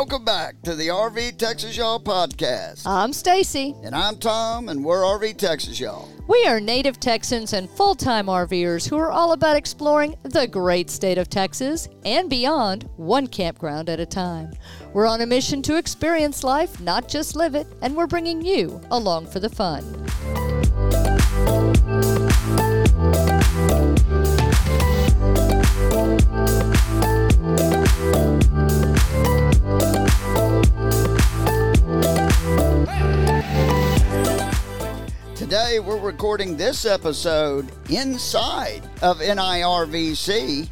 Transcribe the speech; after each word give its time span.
Welcome 0.00 0.24
back 0.24 0.62
to 0.62 0.74
the 0.74 0.88
RV 0.88 1.36
Texas 1.36 1.76
Y'all 1.76 2.00
podcast. 2.00 2.86
I'm 2.86 3.12
Stacy. 3.12 3.74
And 3.82 3.94
I'm 3.94 4.16
Tom, 4.16 4.70
and 4.70 4.82
we're 4.82 5.02
RV 5.02 5.36
Texas 5.36 5.78
Y'all. 5.78 6.08
We 6.26 6.42
are 6.46 6.58
native 6.58 6.98
Texans 6.98 7.52
and 7.52 7.68
full 7.68 7.94
time 7.94 8.24
RVers 8.24 8.88
who 8.88 8.96
are 8.96 9.10
all 9.10 9.32
about 9.32 9.56
exploring 9.56 10.16
the 10.22 10.46
great 10.46 10.88
state 10.88 11.18
of 11.18 11.28
Texas 11.28 11.86
and 12.06 12.30
beyond, 12.30 12.88
one 12.96 13.26
campground 13.26 13.90
at 13.90 14.00
a 14.00 14.06
time. 14.06 14.54
We're 14.94 15.06
on 15.06 15.20
a 15.20 15.26
mission 15.26 15.60
to 15.64 15.76
experience 15.76 16.42
life, 16.42 16.80
not 16.80 17.06
just 17.06 17.36
live 17.36 17.54
it, 17.54 17.66
and 17.82 17.94
we're 17.94 18.06
bringing 18.06 18.40
you 18.40 18.80
along 18.90 19.26
for 19.26 19.38
the 19.38 19.50
fun. 19.50 19.84
Today 35.70 35.78
we're 35.78 36.00
recording 36.00 36.56
this 36.56 36.84
episode 36.84 37.70
inside 37.90 38.82
of 39.02 39.18
NIRVC. 39.18 40.68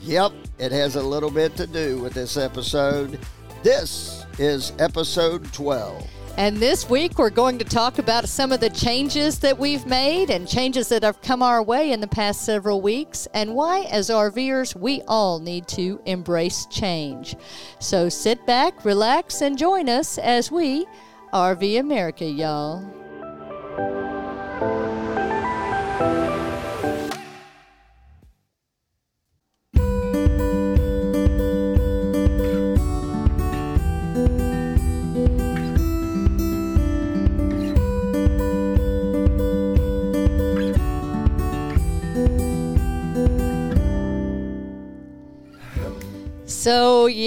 Yep, 0.00 0.32
it 0.58 0.72
has 0.72 0.96
a 0.96 1.02
little 1.02 1.30
bit 1.30 1.54
to 1.56 1.66
do 1.66 1.98
with 1.98 2.14
this 2.14 2.38
episode. 2.38 3.18
This 3.62 4.24
is 4.38 4.72
episode 4.78 5.52
12. 5.52 6.02
And 6.38 6.56
this 6.56 6.88
week, 6.88 7.18
we're 7.18 7.28
going 7.28 7.58
to 7.58 7.66
talk 7.66 7.98
about 7.98 8.30
some 8.30 8.50
of 8.50 8.60
the 8.60 8.70
changes 8.70 9.38
that 9.40 9.58
we've 9.58 9.84
made 9.84 10.30
and 10.30 10.48
changes 10.48 10.88
that 10.88 11.02
have 11.02 11.20
come 11.20 11.42
our 11.42 11.62
way 11.62 11.92
in 11.92 12.00
the 12.00 12.08
past 12.08 12.46
several 12.46 12.80
weeks, 12.80 13.28
and 13.34 13.54
why, 13.54 13.80
as 13.90 14.08
RVers, 14.08 14.74
we 14.74 15.02
all 15.06 15.38
need 15.38 15.68
to 15.68 16.00
embrace 16.06 16.64
change. 16.70 17.36
So 17.78 18.08
sit 18.08 18.46
back, 18.46 18.86
relax, 18.86 19.42
and 19.42 19.58
join 19.58 19.90
us 19.90 20.16
as 20.16 20.50
we 20.50 20.86
RV 21.30 21.78
America, 21.78 22.24
y'all. 22.24 22.90
So, 24.60 24.89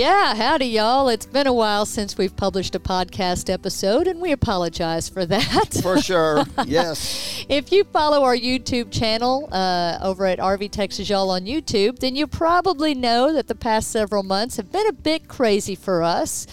yeah, 0.04 0.36
howdy, 0.36 0.66
y'all. 0.66 1.08
It's 1.08 1.26
been 1.26 1.48
a 1.48 1.54
while 1.54 1.86
since 1.86 2.18
we've 2.18 2.36
published 2.36 2.76
a 2.76 2.80
podcast 2.80 3.50
episode, 3.50 4.06
and 4.06 4.20
we 4.20 4.34
apologize 4.34 5.08
for 5.08 5.26
that. 5.28 5.80
For 5.82 5.98
sure, 6.02 6.44
yes. 6.66 7.46
if 7.48 7.72
you 7.72 7.86
follow 7.86 8.26
our 8.26 8.36
YouTube 8.36 8.92
channel 8.92 9.48
uh, 9.54 10.00
over 10.02 10.26
at 10.26 10.40
RV 10.40 10.72
Texas 10.72 11.10
Y'all 11.10 11.30
on 11.30 11.46
YouTube, 11.46 12.00
then 12.00 12.18
you 12.18 12.28
probably 12.28 12.94
know 12.94 13.32
that 13.32 13.48
the 13.48 13.56
past 13.56 13.92
several 13.92 14.24
months 14.24 14.58
have 14.58 14.74
been 14.74 14.88
a 14.88 14.92
bit 14.92 15.30
crazy 15.30 15.74
for 15.74 16.04
us. 16.04 16.48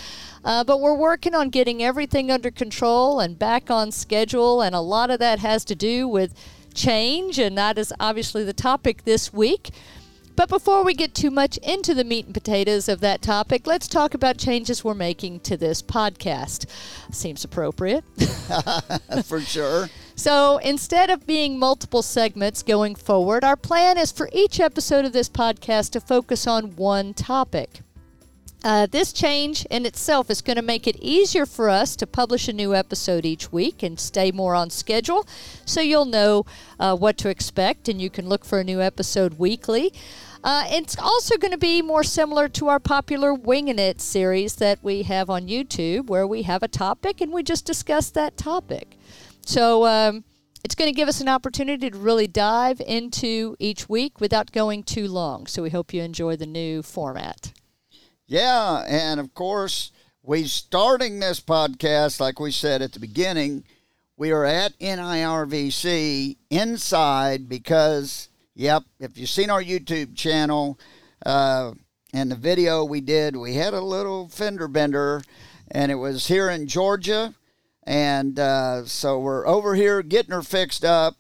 Uh, 0.45 0.63
but 0.63 0.81
we're 0.81 0.95
working 0.95 1.35
on 1.35 1.51
getting 1.51 1.83
everything 1.83 2.31
under 2.31 2.53
control 2.53 3.19
and 3.19 3.37
back 3.37 3.69
on 3.69 3.91
schedule, 3.91 4.63
and 4.63 4.77
a 4.77 4.81
lot 4.81 5.11
of 5.11 5.19
that 5.19 5.41
has 5.41 5.65
to 5.65 5.75
do 5.75 6.07
with 6.07 6.37
change, 6.73 7.41
and 7.41 7.59
that 7.59 7.79
is 7.79 7.93
obviously 7.99 8.45
the 8.45 8.53
topic 8.53 9.03
this 9.03 9.33
week. 9.33 9.71
But 10.41 10.49
before 10.49 10.83
we 10.85 10.95
get 10.95 11.15
too 11.15 11.31
much 11.31 11.59
into 11.59 11.93
the 11.93 12.03
meat 12.03 12.25
and 12.25 12.33
potatoes 12.33 12.89
of 12.89 13.01
that 13.01 13.21
topic, 13.21 13.67
let's 13.67 13.87
talk 13.87 14.15
about 14.15 14.39
changes 14.39 14.83
we're 14.83 14.95
making 14.95 15.41
to 15.41 15.55
this 15.55 15.83
podcast. 15.83 16.65
Seems 17.13 17.45
appropriate. 17.45 18.05
for 19.27 19.43
sure. 19.43 19.91
So 20.15 20.57
instead 20.57 21.11
of 21.11 21.27
being 21.27 21.59
multiple 21.59 22.01
segments 22.01 22.63
going 22.63 22.95
forward, 22.95 23.45
our 23.45 23.55
plan 23.55 23.99
is 23.99 24.13
for 24.13 24.31
each 24.33 24.61
episode 24.61 25.05
of 25.05 25.13
this 25.13 25.29
podcast 25.29 25.91
to 25.91 26.01
focus 26.01 26.47
on 26.47 26.75
one 26.75 27.13
topic. 27.13 27.83
Uh, 28.63 28.87
this 28.87 29.13
change 29.13 29.67
in 29.71 29.87
itself 29.87 30.31
is 30.31 30.43
going 30.43 30.57
to 30.57 30.63
make 30.63 30.87
it 30.87 30.97
easier 31.01 31.47
for 31.47 31.71
us 31.71 31.97
to 31.97 32.07
publish 32.07 32.47
a 32.47 32.53
new 32.53 32.75
episode 32.75 33.25
each 33.25 33.51
week 33.51 33.83
and 33.83 33.99
stay 33.99 34.31
more 34.31 34.55
on 34.55 34.69
schedule 34.69 35.27
so 35.65 35.81
you'll 35.81 36.05
know 36.05 36.45
uh, 36.79 36.95
what 36.95 37.17
to 37.17 37.31
expect 37.31 37.89
and 37.89 38.03
you 38.03 38.11
can 38.11 38.29
look 38.29 38.45
for 38.45 38.59
a 38.59 38.65
new 38.65 38.81
episode 38.81 39.35
weekly. 39.39 39.93
Uh, 40.43 40.65
it's 40.69 40.99
also 40.99 41.37
going 41.37 41.51
to 41.51 41.59
be 41.59 41.83
more 41.83 42.03
similar 42.03 42.49
to 42.49 42.69
our 42.69 42.81
popular 42.81 43.35
Winging 43.35 43.79
It 43.79 44.01
series 44.01 44.57
that 44.57 44.79
we 44.83 45.03
have 45.03 45.29
on 45.29 45.49
YouTube, 45.49 46.07
where 46.07 46.27
we 46.27 46.43
have 46.43 46.63
a 46.63 46.69
topic 46.69 47.21
and 47.21 47.31
we 47.33 47.43
just 47.43 47.67
discuss 47.67 48.11
that 48.11 48.39
topic. 48.39 48.97
So 49.45 49.87
um, 49.87 50.25
it's 50.65 50.75
going 50.75 50.91
to 50.91 50.97
give 50.97 51.09
us 51.09 51.21
an 51.21 51.29
opportunity 51.29 51.91
to 51.91 51.99
really 51.99 52.27
dive 52.27 52.81
into 52.81 53.55
each 53.59 53.89
week 53.89 54.19
without 54.19 54.51
going 54.51 54.83
too 54.83 55.09
long. 55.09 55.47
So 55.47 55.63
we 55.63 55.71
hope 55.71 55.93
you 55.93 56.03
enjoy 56.03 56.37
the 56.37 56.47
new 56.47 56.83
format. 56.83 57.53
Yeah, 58.27 58.85
and 58.89 59.21
of 59.21 59.35
course, 59.35 59.93
we 60.23 60.45
starting 60.45 61.21
this 61.21 61.41
podcast, 61.41 62.19
like 62.19 62.41
we 62.41 62.51
said 62.51 62.81
at 62.81 62.93
the 62.93 63.01
beginning, 63.01 63.65
we 64.17 64.31
are 64.31 64.47
at 64.47 64.79
NIRVC 64.79 66.37
inside 66.49 67.49
because 67.49 68.30
Yep. 68.61 68.83
If 68.99 69.17
you've 69.17 69.31
seen 69.31 69.49
our 69.49 69.63
YouTube 69.63 70.15
channel 70.15 70.79
uh, 71.25 71.73
and 72.13 72.31
the 72.31 72.37
video 72.37 72.85
we 72.85 73.01
did, 73.01 73.35
we 73.35 73.55
had 73.55 73.73
a 73.73 73.81
little 73.81 74.29
fender 74.29 74.69
bender, 74.69 75.23
and 75.71 75.91
it 75.91 75.95
was 75.95 76.27
here 76.27 76.51
in 76.51 76.67
Georgia. 76.67 77.33
And 77.85 78.39
uh, 78.39 78.85
so 78.85 79.19
we're 79.19 79.47
over 79.47 79.75
here 79.75 80.03
getting 80.03 80.33
her 80.33 80.43
fixed 80.43 80.85
up, 80.85 81.17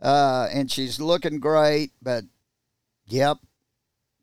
uh, 0.00 0.46
and 0.52 0.70
she's 0.70 1.00
looking 1.00 1.40
great. 1.40 1.90
But 2.00 2.26
yep, 3.08 3.38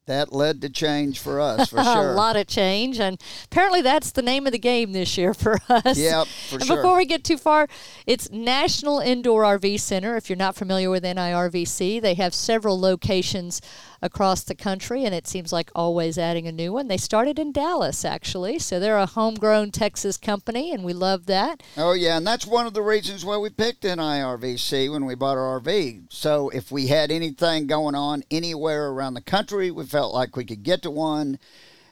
that 0.07 0.31
led 0.31 0.61
to 0.61 0.69
change 0.69 1.19
for 1.19 1.39
us 1.39 1.69
for 1.69 1.77
sure. 1.83 2.11
a 2.11 2.13
lot 2.13 2.35
of 2.35 2.47
change, 2.47 2.99
and 2.99 3.21
apparently 3.45 3.81
that's 3.81 4.11
the 4.11 4.21
name 4.21 4.45
of 4.45 4.51
the 4.51 4.59
game 4.59 4.91
this 4.91 5.17
year 5.17 5.33
for 5.33 5.57
us. 5.69 5.97
Yep, 5.97 6.27
for 6.27 6.55
and 6.55 6.65
sure. 6.65 6.75
Before 6.77 6.97
we 6.97 7.05
get 7.05 7.23
too 7.23 7.37
far, 7.37 7.67
it's 8.05 8.29
National 8.31 8.99
Indoor 8.99 9.43
RV 9.43 9.79
Center. 9.79 10.15
If 10.15 10.29
you're 10.29 10.37
not 10.37 10.55
familiar 10.55 10.89
with 10.89 11.03
NIRVC, 11.03 12.01
they 12.01 12.13
have 12.15 12.33
several 12.33 12.79
locations 12.79 13.61
across 14.05 14.43
the 14.43 14.55
country, 14.55 15.03
and 15.03 15.13
it 15.13 15.27
seems 15.27 15.51
like 15.51 15.71
always 15.73 16.17
adding 16.17 16.47
a 16.47 16.51
new 16.51 16.71
one. 16.71 16.87
They 16.87 16.97
started 16.97 17.39
in 17.39 17.51
Dallas, 17.51 18.05
actually, 18.05 18.59
so 18.59 18.79
they're 18.79 18.97
a 18.97 19.07
homegrown 19.07 19.71
Texas 19.71 20.15
company, 20.17 20.71
and 20.71 20.83
we 20.83 20.93
love 20.93 21.25
that. 21.25 21.63
Oh, 21.75 21.93
yeah, 21.93 22.17
and 22.17 22.25
that's 22.25 22.45
one 22.45 22.67
of 22.67 22.73
the 22.73 22.83
reasons 22.83 23.25
why 23.25 23.37
we 23.37 23.49
picked 23.49 23.83
NIRVC 23.83 24.91
when 24.91 25.05
we 25.05 25.15
bought 25.15 25.37
our 25.37 25.59
RV. 25.59 26.03
So 26.09 26.49
if 26.49 26.71
we 26.71 26.87
had 26.87 27.11
anything 27.11 27.65
going 27.65 27.95
on 27.95 28.23
anywhere 28.29 28.89
around 28.89 29.15
the 29.15 29.21
country, 29.21 29.71
we 29.71 29.85
felt 29.85 30.13
like 30.13 30.35
we 30.35 30.45
could 30.45 30.63
get 30.63 30.83
to 30.83 30.91
one 30.91 31.39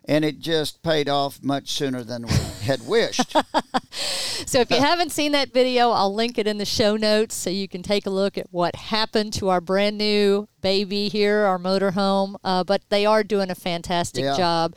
and 0.05 0.25
it 0.25 0.39
just 0.39 0.83
paid 0.83 1.07
off 1.07 1.41
much 1.41 1.71
sooner 1.71 2.03
than 2.03 2.23
we 2.23 2.33
had 2.63 2.85
wished. 2.85 3.31
so 3.91 4.59
if 4.59 4.69
you 4.69 4.77
haven't 4.79 5.11
seen 5.11 5.31
that 5.31 5.53
video, 5.53 5.91
I'll 5.91 6.13
link 6.13 6.37
it 6.37 6.47
in 6.47 6.57
the 6.57 6.65
show 6.65 6.95
notes 6.97 7.35
so 7.35 7.49
you 7.49 7.67
can 7.67 7.83
take 7.83 8.05
a 8.05 8.09
look 8.09 8.37
at 8.37 8.47
what 8.51 8.75
happened 8.75 9.33
to 9.33 9.49
our 9.49 9.61
brand 9.61 9.97
new 9.97 10.47
baby 10.61 11.07
here, 11.09 11.39
our 11.45 11.57
motorhome. 11.57 12.35
Uh, 12.43 12.63
but 12.63 12.81
they 12.89 13.05
are 13.05 13.23
doing 13.23 13.49
a 13.49 13.55
fantastic 13.55 14.23
Yeah. 14.23 14.35
job. 14.35 14.75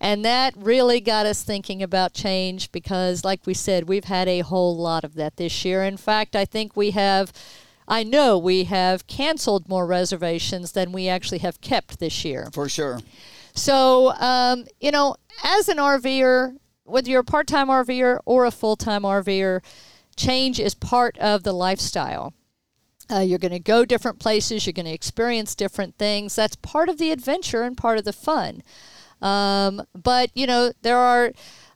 And 0.00 0.24
that 0.24 0.54
really 0.56 1.00
got 1.00 1.24
us 1.26 1.42
thinking 1.42 1.82
about 1.82 2.12
change 2.12 2.70
because, 2.72 3.24
like 3.24 3.46
we 3.46 3.54
said, 3.54 3.88
we've 3.88 4.04
had 4.04 4.28
a 4.28 4.40
whole 4.40 4.76
lot 4.76 5.04
of 5.04 5.14
that 5.14 5.36
this 5.36 5.64
year. 5.64 5.84
In 5.84 5.96
fact, 5.96 6.36
I 6.36 6.44
think 6.44 6.76
we 6.76 6.90
have. 6.90 7.32
I 7.88 8.02
know 8.02 8.36
we 8.36 8.64
have 8.64 9.06
canceled 9.06 9.68
more 9.68 9.86
reservations 9.86 10.72
than 10.72 10.90
we 10.90 11.08
actually 11.08 11.38
have 11.38 11.60
kept 11.60 12.00
this 12.00 12.24
year. 12.24 12.48
For 12.52 12.68
sure. 12.68 12.98
So, 13.56 14.12
um, 14.12 14.66
you 14.80 14.90
know, 14.90 15.16
as 15.42 15.68
an 15.68 15.78
RVer, 15.78 16.56
whether 16.84 17.10
you're 17.10 17.20
a 17.20 17.24
part 17.24 17.46
time 17.46 17.68
RVer 17.68 18.20
or 18.24 18.44
a 18.44 18.50
full 18.50 18.76
time 18.76 19.02
RVer, 19.02 19.64
change 20.14 20.60
is 20.60 20.74
part 20.74 21.18
of 21.18 21.42
the 21.42 21.52
lifestyle. 21.52 22.34
Uh, 23.10 23.20
you're 23.20 23.38
going 23.38 23.52
to 23.52 23.58
go 23.58 23.84
different 23.84 24.18
places, 24.18 24.66
you're 24.66 24.72
going 24.72 24.86
to 24.86 24.92
experience 24.92 25.54
different 25.54 25.96
things. 25.96 26.36
That's 26.36 26.56
part 26.56 26.88
of 26.88 26.98
the 26.98 27.10
adventure 27.12 27.62
and 27.62 27.76
part 27.76 27.98
of 27.98 28.04
the 28.04 28.12
fun. 28.12 28.62
Um, 29.22 29.82
but, 29.94 30.30
you 30.34 30.46
know, 30.46 30.72
there 30.82 30.98
are. 30.98 31.32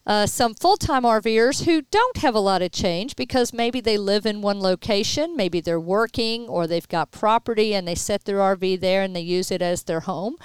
Uh, 0.07 0.27
some 0.27 0.55
full 0.55 0.79
time 0.79 1.03
RVers 1.03 1.67
who 1.67 1.83
don't 1.83 2.17
have 2.17 2.35
a 2.35 2.41
lot 2.41 2.63
of 2.63 2.73
change 2.73 3.15
because 3.17 3.53
maybe 3.53 3.83
they 3.83 3.99
live 3.99 4.25
in 4.25 4.41
one 4.41 4.59
location, 4.59 5.37
maybe 5.37 5.61
they're 5.61 5.79
working 5.79 6.49
or 6.49 6.67
they've 6.67 6.89
got 6.89 7.13
property 7.13 7.75
and 7.75 7.87
they 7.87 7.95
set 7.95 8.25
their 8.25 8.39
RV 8.39 8.81
there 8.81 9.03
and 9.03 9.15
they 9.15 9.21
use 9.21 9.51
it 9.51 9.61
as 9.61 9.83
their 9.83 10.01
home. 10.01 10.37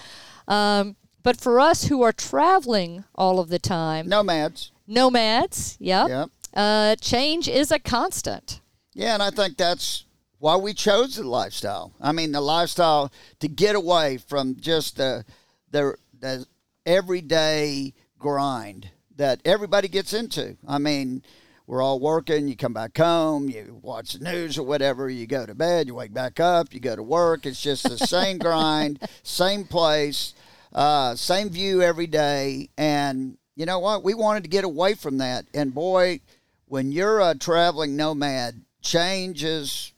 Um, 0.49 0.97
but 1.25 1.35
for 1.41 1.59
us 1.59 1.85
who 1.85 2.01
are 2.03 2.13
traveling 2.13 3.03
all 3.15 3.39
of 3.39 3.49
the 3.49 3.59
time, 3.59 4.07
Nomads. 4.07 4.71
nomads, 4.87 5.75
yep, 5.79 6.07
Yep. 6.07 6.29
uh, 6.53 6.95
change 7.01 7.49
is 7.49 7.71
a 7.71 7.79
constant. 7.79 8.61
Yeah, 8.93 9.15
and 9.15 9.21
I 9.23 9.31
think 9.31 9.57
that's 9.57 10.05
why 10.39 10.55
we 10.55 10.73
chose 10.73 11.15
the 11.15 11.23
lifestyle. 11.27 11.91
I 11.99 12.11
mean, 12.13 12.31
the 12.31 12.41
lifestyle 12.41 13.11
to 13.39 13.47
get 13.49 13.75
away 13.75 14.17
from 14.17 14.55
just 14.59 14.95
the 14.97 15.25
the, 15.71 15.95
the 16.19 16.45
everyday 16.85 17.93
grind 18.19 18.89
that 19.17 19.41
everybody 19.45 19.87
gets 19.87 20.13
into. 20.13 20.55
I 20.67 20.77
mean, 20.77 21.23
we're 21.67 21.81
all 21.81 21.99
working. 21.99 22.47
You 22.47 22.55
come 22.55 22.73
back 22.73 22.97
home, 22.97 23.49
you 23.49 23.79
watch 23.81 24.13
the 24.13 24.23
news 24.23 24.57
or 24.57 24.63
whatever. 24.63 25.09
You 25.09 25.25
go 25.27 25.45
to 25.45 25.55
bed, 25.55 25.87
you 25.87 25.95
wake 25.95 26.13
back 26.13 26.39
up, 26.39 26.73
you 26.73 26.79
go 26.79 26.95
to 26.95 27.03
work. 27.03 27.45
It's 27.45 27.61
just 27.61 27.83
the 27.89 27.97
same 27.97 28.37
grind, 28.47 28.99
same 29.23 29.65
place, 29.65 30.33
uh, 30.75 31.15
same 31.15 31.49
view 31.49 31.81
every 31.81 32.05
day. 32.05 32.69
And 32.77 33.37
you 33.55 33.65
know 33.65 33.79
what? 33.79 34.03
We 34.03 34.13
wanted 34.13 34.43
to 34.43 34.49
get 34.49 34.65
away 34.65 34.93
from 34.93 35.17
that. 35.19 35.45
And 35.53 35.73
boy, 35.73 36.19
when 36.67 36.91
you're 36.91 37.21
a 37.21 37.33
traveling 37.33 37.95
nomad, 37.95 38.61
change 38.81 39.43
is 39.43 39.93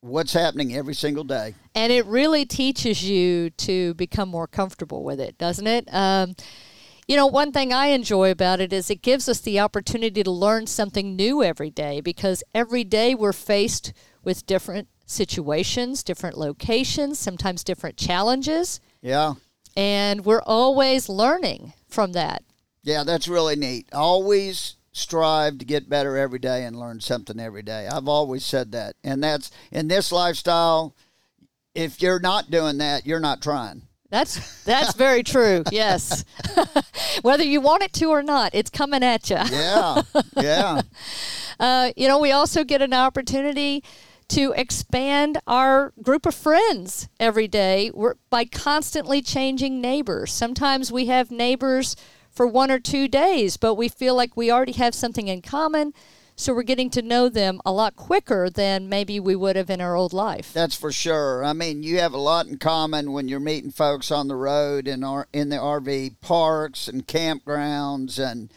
what's 0.00 0.32
happening 0.32 0.74
every 0.76 0.94
single 0.94 1.24
day. 1.24 1.54
And 1.74 1.92
it 1.92 2.04
really 2.06 2.44
teaches 2.44 3.02
you 3.04 3.50
to 3.50 3.94
become 3.94 4.28
more 4.28 4.48
comfortable 4.48 5.04
with 5.04 5.20
it, 5.20 5.38
doesn't 5.38 5.66
it? 5.66 5.88
Um, 5.94 6.34
you 7.06 7.16
know, 7.16 7.28
one 7.28 7.52
thing 7.52 7.72
I 7.72 7.88
enjoy 7.88 8.32
about 8.32 8.60
it 8.60 8.72
is 8.72 8.90
it 8.90 9.02
gives 9.02 9.28
us 9.28 9.40
the 9.40 9.60
opportunity 9.60 10.24
to 10.24 10.30
learn 10.30 10.66
something 10.66 11.14
new 11.14 11.42
every 11.42 11.70
day 11.70 12.00
because 12.00 12.42
every 12.52 12.82
day 12.82 13.14
we're 13.14 13.32
faced 13.32 13.92
with 14.24 14.44
different 14.44 14.88
situations, 15.06 16.02
different 16.02 16.36
locations, 16.36 17.20
sometimes 17.20 17.62
different 17.62 17.96
challenges. 17.96 18.80
Yeah. 19.02 19.34
And 19.76 20.24
we're 20.24 20.42
always 20.42 21.08
learning 21.08 21.74
from 21.88 22.12
that. 22.12 22.42
Yeah, 22.82 23.04
that's 23.04 23.28
really 23.28 23.56
neat. 23.56 23.88
Always 23.92 24.76
strive 24.92 25.58
to 25.58 25.64
get 25.64 25.90
better 25.90 26.16
every 26.16 26.38
day 26.38 26.64
and 26.64 26.78
learn 26.78 27.00
something 27.00 27.38
every 27.38 27.62
day. 27.62 27.86
I've 27.86 28.08
always 28.08 28.44
said 28.44 28.72
that. 28.72 28.96
And 29.04 29.22
that's 29.22 29.50
in 29.70 29.88
this 29.88 30.10
lifestyle, 30.10 30.96
if 31.74 32.00
you're 32.00 32.20
not 32.20 32.50
doing 32.50 32.78
that, 32.78 33.06
you're 33.06 33.20
not 33.20 33.42
trying. 33.42 33.82
That's 34.08 34.62
that's 34.64 34.94
very 34.94 35.22
true. 35.22 35.64
Yes, 35.72 36.24
whether 37.22 37.42
you 37.42 37.60
want 37.60 37.82
it 37.82 37.92
to 37.94 38.06
or 38.06 38.22
not, 38.22 38.54
it's 38.54 38.70
coming 38.70 39.02
at 39.02 39.28
you. 39.28 39.36
Yeah, 39.50 40.02
yeah. 40.36 40.82
uh, 41.60 41.90
you 41.96 42.06
know, 42.08 42.18
we 42.18 42.32
also 42.32 42.64
get 42.64 42.80
an 42.82 42.94
opportunity 42.94 43.82
to 44.28 44.52
expand 44.56 45.38
our 45.46 45.92
group 46.02 46.26
of 46.26 46.34
friends 46.34 47.08
every 47.20 47.48
day 47.48 47.90
We're, 47.94 48.14
by 48.30 48.44
constantly 48.44 49.22
changing 49.22 49.80
neighbors. 49.80 50.32
Sometimes 50.32 50.90
we 50.90 51.06
have 51.06 51.30
neighbors 51.30 51.96
for 52.30 52.46
one 52.46 52.70
or 52.70 52.78
two 52.78 53.08
days, 53.08 53.56
but 53.56 53.74
we 53.74 53.88
feel 53.88 54.14
like 54.14 54.36
we 54.36 54.50
already 54.50 54.72
have 54.72 54.94
something 54.94 55.28
in 55.28 55.42
common. 55.42 55.94
So 56.38 56.52
we're 56.52 56.64
getting 56.64 56.90
to 56.90 57.00
know 57.00 57.30
them 57.30 57.62
a 57.64 57.72
lot 57.72 57.96
quicker 57.96 58.50
than 58.50 58.90
maybe 58.90 59.18
we 59.18 59.34
would 59.34 59.56
have 59.56 59.70
in 59.70 59.80
our 59.80 59.96
old 59.96 60.12
life. 60.12 60.52
That's 60.52 60.76
for 60.76 60.92
sure. 60.92 61.42
I 61.42 61.54
mean, 61.54 61.82
you 61.82 61.98
have 62.00 62.12
a 62.12 62.18
lot 62.18 62.46
in 62.46 62.58
common 62.58 63.12
when 63.12 63.26
you're 63.26 63.40
meeting 63.40 63.70
folks 63.70 64.10
on 64.10 64.28
the 64.28 64.36
road 64.36 64.86
and 64.86 65.02
in 65.32 65.48
the 65.48 65.56
RV 65.56 66.20
parks 66.20 66.88
and 66.88 67.06
campgrounds 67.06 68.18
and 68.18 68.52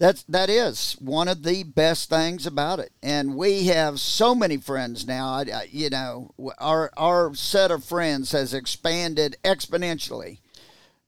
that's 0.00 0.22
that 0.24 0.48
is 0.48 0.96
one 0.98 1.28
of 1.28 1.42
the 1.42 1.62
best 1.62 2.08
things 2.08 2.46
about 2.46 2.80
it, 2.80 2.90
and 3.02 3.36
we 3.36 3.66
have 3.66 4.00
so 4.00 4.34
many 4.34 4.56
friends 4.56 5.06
now. 5.06 5.26
I, 5.26 5.68
you 5.70 5.90
know, 5.90 6.30
our 6.58 6.90
our 6.96 7.34
set 7.34 7.70
of 7.70 7.84
friends 7.84 8.32
has 8.32 8.54
expanded 8.54 9.36
exponentially. 9.44 10.38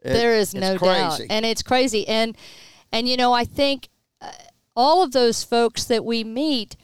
It, 0.02 0.12
there 0.12 0.34
is 0.34 0.54
no 0.54 0.76
doubt, 0.76 1.22
and 1.30 1.46
it's 1.46 1.62
crazy. 1.62 2.06
And 2.06 2.36
and 2.92 3.08
you 3.08 3.16
know, 3.16 3.32
I 3.32 3.46
think 3.46 3.88
uh, 4.20 4.30
all 4.76 5.02
of 5.02 5.12
those 5.12 5.42
folks 5.42 5.84
that 5.84 6.04
we 6.04 6.22
meet 6.22 6.76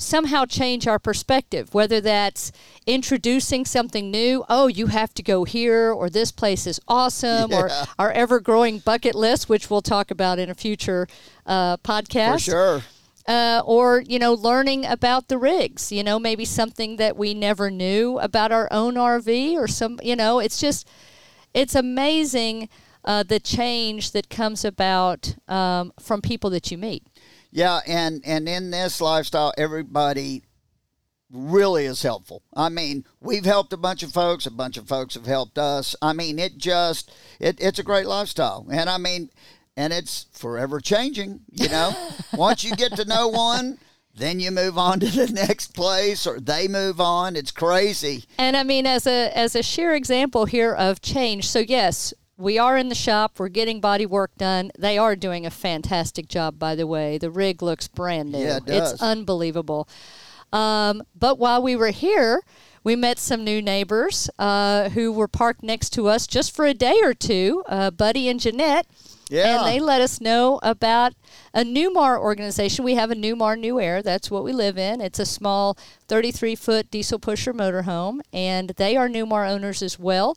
somehow 0.00 0.44
change 0.44 0.86
our 0.86 0.98
perspective, 0.98 1.74
whether 1.74 2.00
that's 2.00 2.50
introducing 2.86 3.64
something 3.64 4.10
new, 4.10 4.44
oh, 4.48 4.66
you 4.66 4.86
have 4.86 5.12
to 5.14 5.22
go 5.22 5.44
here, 5.44 5.92
or 5.92 6.08
this 6.08 6.32
place 6.32 6.66
is 6.66 6.80
awesome, 6.88 7.50
yeah. 7.50 7.60
or 7.60 7.70
our 7.98 8.10
ever 8.12 8.40
growing 8.40 8.78
bucket 8.78 9.14
list, 9.14 9.48
which 9.48 9.70
we'll 9.70 9.82
talk 9.82 10.10
about 10.10 10.38
in 10.38 10.50
a 10.50 10.54
future 10.54 11.06
uh, 11.46 11.76
podcast. 11.78 12.32
For 12.32 12.50
sure. 12.50 12.82
Uh, 13.28 13.62
or 13.64 14.00
you 14.00 14.18
know 14.18 14.32
learning 14.32 14.84
about 14.84 15.28
the 15.28 15.36
rigs 15.36 15.92
you 15.92 16.02
know 16.02 16.18
maybe 16.18 16.44
something 16.44 16.96
that 16.96 17.16
we 17.16 17.34
never 17.34 17.70
knew 17.70 18.18
about 18.18 18.50
our 18.50 18.66
own 18.72 18.94
rv 18.94 19.52
or 19.54 19.68
some 19.68 20.00
you 20.02 20.16
know 20.16 20.40
it's 20.40 20.58
just 20.58 20.88
it's 21.52 21.74
amazing 21.74 22.68
uh, 23.04 23.22
the 23.22 23.40
change 23.40 24.12
that 24.12 24.28
comes 24.28 24.64
about 24.64 25.36
um, 25.48 25.92
from 26.00 26.20
people 26.20 26.50
that 26.50 26.70
you 26.70 26.78
meet 26.78 27.04
yeah, 27.50 27.80
and 27.86 28.22
and 28.24 28.48
in 28.48 28.70
this 28.70 29.00
lifestyle, 29.00 29.52
everybody 29.58 30.44
really 31.30 31.84
is 31.84 32.02
helpful. 32.02 32.42
I 32.54 32.68
mean, 32.68 33.04
we've 33.20 33.44
helped 33.44 33.72
a 33.72 33.76
bunch 33.76 34.02
of 34.02 34.12
folks, 34.12 34.46
a 34.46 34.50
bunch 34.50 34.76
of 34.76 34.88
folks 34.88 35.14
have 35.14 35.26
helped 35.26 35.58
us. 35.58 35.94
I 36.00 36.12
mean, 36.12 36.38
it 36.38 36.58
just 36.58 37.12
it, 37.38 37.58
it's 37.60 37.78
a 37.78 37.84
great 37.84 38.06
lifestyle. 38.06 38.66
And 38.70 38.88
I 38.88 38.98
mean, 38.98 39.30
and 39.76 39.92
it's 39.92 40.26
forever 40.32 40.80
changing, 40.80 41.40
you 41.50 41.68
know. 41.68 41.92
Once 42.34 42.62
you 42.62 42.74
get 42.76 42.94
to 42.96 43.04
know 43.04 43.28
one, 43.28 43.78
then 44.14 44.38
you 44.38 44.50
move 44.50 44.78
on 44.78 45.00
to 45.00 45.06
the 45.06 45.32
next 45.32 45.74
place 45.74 46.26
or 46.26 46.38
they 46.38 46.68
move 46.68 47.00
on. 47.00 47.34
It's 47.34 47.52
crazy. 47.52 48.24
And 48.38 48.56
I 48.56 48.62
mean 48.62 48.86
as 48.86 49.06
a 49.08 49.36
as 49.36 49.56
a 49.56 49.62
sheer 49.62 49.94
example 49.94 50.44
here 50.44 50.72
of 50.72 51.00
change. 51.00 51.48
So 51.48 51.58
yes, 51.58 52.14
we 52.40 52.58
are 52.58 52.76
in 52.76 52.88
the 52.88 52.94
shop. 52.94 53.38
We're 53.38 53.48
getting 53.48 53.80
body 53.80 54.06
work 54.06 54.30
done. 54.36 54.72
They 54.78 54.98
are 54.98 55.14
doing 55.14 55.44
a 55.46 55.50
fantastic 55.50 56.26
job, 56.28 56.58
by 56.58 56.74
the 56.74 56.86
way. 56.86 57.18
The 57.18 57.30
rig 57.30 57.62
looks 57.62 57.86
brand 57.86 58.32
new. 58.32 58.38
Yeah, 58.38 58.56
it 58.56 58.66
does. 58.66 58.92
It's 58.94 59.02
unbelievable. 59.02 59.88
Um, 60.52 61.02
but 61.18 61.38
while 61.38 61.62
we 61.62 61.76
were 61.76 61.90
here, 61.90 62.42
we 62.82 62.96
met 62.96 63.18
some 63.18 63.44
new 63.44 63.60
neighbors 63.60 64.30
uh, 64.38 64.88
who 64.90 65.12
were 65.12 65.28
parked 65.28 65.62
next 65.62 65.90
to 65.90 66.08
us 66.08 66.26
just 66.26 66.54
for 66.54 66.64
a 66.64 66.74
day 66.74 66.98
or 67.02 67.14
two, 67.14 67.62
uh, 67.68 67.90
Buddy 67.90 68.28
and 68.28 68.40
Jeanette. 68.40 68.86
Yeah. 69.30 69.58
And 69.58 69.66
they 69.66 69.80
let 69.80 70.00
us 70.00 70.20
know 70.20 70.60
about 70.62 71.14
a 71.54 71.62
Newmar 71.62 72.18
organization. 72.18 72.84
We 72.84 72.94
have 72.94 73.10
a 73.10 73.14
Newmar 73.14 73.58
New 73.58 73.78
Aire. 73.78 74.02
That's 74.02 74.30
what 74.30 74.44
we 74.44 74.52
live 74.52 74.76
in. 74.76 75.00
It's 75.00 75.18
a 75.18 75.26
small 75.26 75.78
33 76.08 76.56
foot 76.56 76.90
diesel 76.90 77.18
pusher 77.18 77.54
motorhome, 77.54 78.20
and 78.32 78.70
they 78.70 78.96
are 78.96 79.08
Newmar 79.08 79.48
owners 79.48 79.82
as 79.82 79.98
well. 79.98 80.36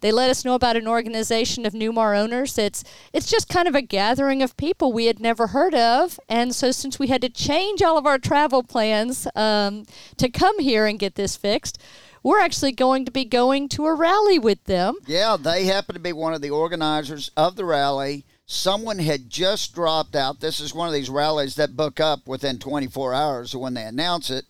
They 0.00 0.12
let 0.12 0.28
us 0.28 0.44
know 0.44 0.54
about 0.54 0.76
an 0.76 0.86
organization 0.86 1.64
of 1.64 1.72
Newmar 1.72 2.14
owners 2.14 2.54
that's 2.54 2.84
it's 3.14 3.30
just 3.30 3.48
kind 3.48 3.66
of 3.66 3.74
a 3.74 3.80
gathering 3.80 4.42
of 4.42 4.54
people 4.58 4.92
we 4.92 5.06
had 5.06 5.18
never 5.18 5.46
heard 5.46 5.74
of. 5.74 6.20
And 6.28 6.54
so 6.54 6.72
since 6.72 6.98
we 6.98 7.06
had 7.06 7.22
to 7.22 7.30
change 7.30 7.80
all 7.80 7.96
of 7.96 8.04
our 8.04 8.18
travel 8.18 8.62
plans 8.62 9.26
um, 9.34 9.84
to 10.18 10.28
come 10.28 10.58
here 10.58 10.84
and 10.84 10.98
get 10.98 11.14
this 11.14 11.36
fixed, 11.36 11.78
we're 12.22 12.40
actually 12.40 12.72
going 12.72 13.06
to 13.06 13.10
be 13.10 13.24
going 13.24 13.68
to 13.70 13.86
a 13.86 13.94
rally 13.94 14.38
with 14.38 14.64
them. 14.64 14.96
Yeah, 15.06 15.38
they 15.40 15.64
happen 15.64 15.94
to 15.94 16.00
be 16.00 16.12
one 16.12 16.34
of 16.34 16.42
the 16.42 16.50
organizers 16.50 17.30
of 17.36 17.56
the 17.56 17.64
rally. 17.64 18.24
Someone 18.46 18.98
had 18.98 19.30
just 19.30 19.74
dropped 19.74 20.14
out. 20.14 20.40
This 20.40 20.60
is 20.60 20.74
one 20.74 20.86
of 20.86 20.94
these 20.94 21.08
rallies 21.08 21.54
that 21.54 21.76
book 21.76 21.98
up 21.98 22.26
within 22.26 22.58
24 22.58 23.14
hours 23.14 23.56
when 23.56 23.74
they 23.74 23.84
announce 23.84 24.30
it. 24.30 24.44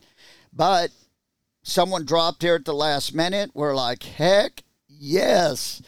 But 0.52 0.90
someone 1.62 2.04
dropped 2.04 2.42
here 2.42 2.56
at 2.56 2.64
the 2.64 2.74
last 2.74 3.14
minute. 3.14 3.50
We're 3.54 3.74
like, 3.74 4.02
heck 4.02 4.62
yes. 4.88 5.80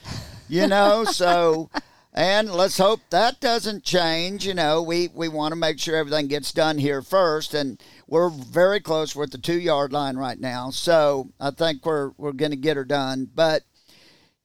You 0.49 0.69
know, 0.69 1.05
so 1.11 1.69
and 2.17 2.51
let's 2.51 2.79
hope 2.79 3.01
that 3.11 3.41
doesn't 3.41 3.85
change. 3.85 4.47
You 4.47 4.55
know, 4.55 4.83
we, 4.83 5.09
we 5.15 5.29
want 5.29 5.53
to 5.53 5.57
make 5.57 5.79
sure 5.79 5.95
everything 5.95 6.29
gets 6.29 6.51
done 6.51 6.79
here 6.79 7.03
first, 7.03 7.53
and 7.53 7.79
we're 8.07 8.31
very 8.31 8.81
close. 8.81 9.15
We're 9.15 9.25
at 9.25 9.33
the 9.33 9.39
two 9.39 9.61
yard 9.61 9.93
line 9.93 10.17
right 10.17 10.41
now, 10.41 10.71
so 10.71 11.29
I 11.39 11.51
think 11.51 11.85
we're 11.85 12.13
we're 12.17 12.33
going 12.33 12.53
to 12.53 12.57
get 12.57 12.79
her 12.79 12.85
done. 12.85 13.29
But 13.35 13.65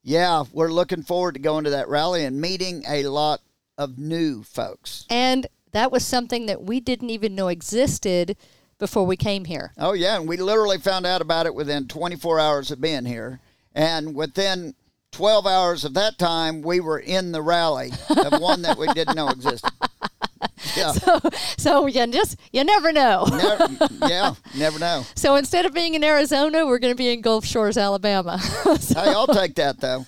yeah, 0.03 0.43
we're 0.51 0.71
looking 0.71 1.03
forward 1.03 1.35
to 1.35 1.39
going 1.39 1.63
to 1.63 1.69
that 1.69 1.87
rally 1.87 2.25
and 2.25 2.41
meeting 2.41 2.83
a 2.89 3.03
lot 3.03 3.39
of 3.81 3.97
new 3.97 4.43
folks. 4.43 5.05
And 5.09 5.47
that 5.71 5.91
was 5.91 6.05
something 6.05 6.45
that 6.45 6.61
we 6.61 6.79
didn't 6.79 7.09
even 7.09 7.33
know 7.33 7.47
existed 7.47 8.37
before 8.77 9.05
we 9.05 9.15
came 9.15 9.45
here. 9.45 9.73
Oh 9.77 9.93
yeah, 9.93 10.17
and 10.17 10.27
we 10.27 10.37
literally 10.37 10.77
found 10.77 11.05
out 11.05 11.21
about 11.21 11.45
it 11.45 11.55
within 11.55 11.87
24 11.87 12.39
hours 12.39 12.71
of 12.71 12.79
being 12.79 13.05
here. 13.05 13.39
And 13.73 14.13
within 14.13 14.75
12 15.11 15.47
hours 15.47 15.83
of 15.85 15.93
that 15.95 16.17
time, 16.17 16.61
we 16.61 16.79
were 16.79 16.99
in 16.99 17.31
the 17.31 17.41
rally 17.41 17.91
of 18.09 18.39
one 18.39 18.61
that 18.63 18.77
we 18.77 18.87
didn't 18.87 19.15
know 19.15 19.29
existed. 19.29 19.71
Yeah. 20.75 20.93
So, 21.01 21.19
so 21.57 21.85
you 21.87 22.05
just 22.07 22.37
you 22.51 22.63
never 22.63 22.91
know. 22.91 23.25
never, 23.29 23.67
yeah, 24.07 24.33
never 24.57 24.79
know. 24.79 25.03
So 25.15 25.35
instead 25.35 25.65
of 25.65 25.73
being 25.73 25.95
in 25.95 26.03
Arizona, 26.03 26.65
we're 26.65 26.79
going 26.79 26.93
to 26.93 26.97
be 26.97 27.11
in 27.11 27.21
Gulf 27.21 27.45
Shores, 27.45 27.77
Alabama. 27.77 28.39
so, 28.79 29.01
hey, 29.01 29.09
I'll 29.09 29.27
take 29.27 29.55
that 29.55 29.79
though. 29.79 30.05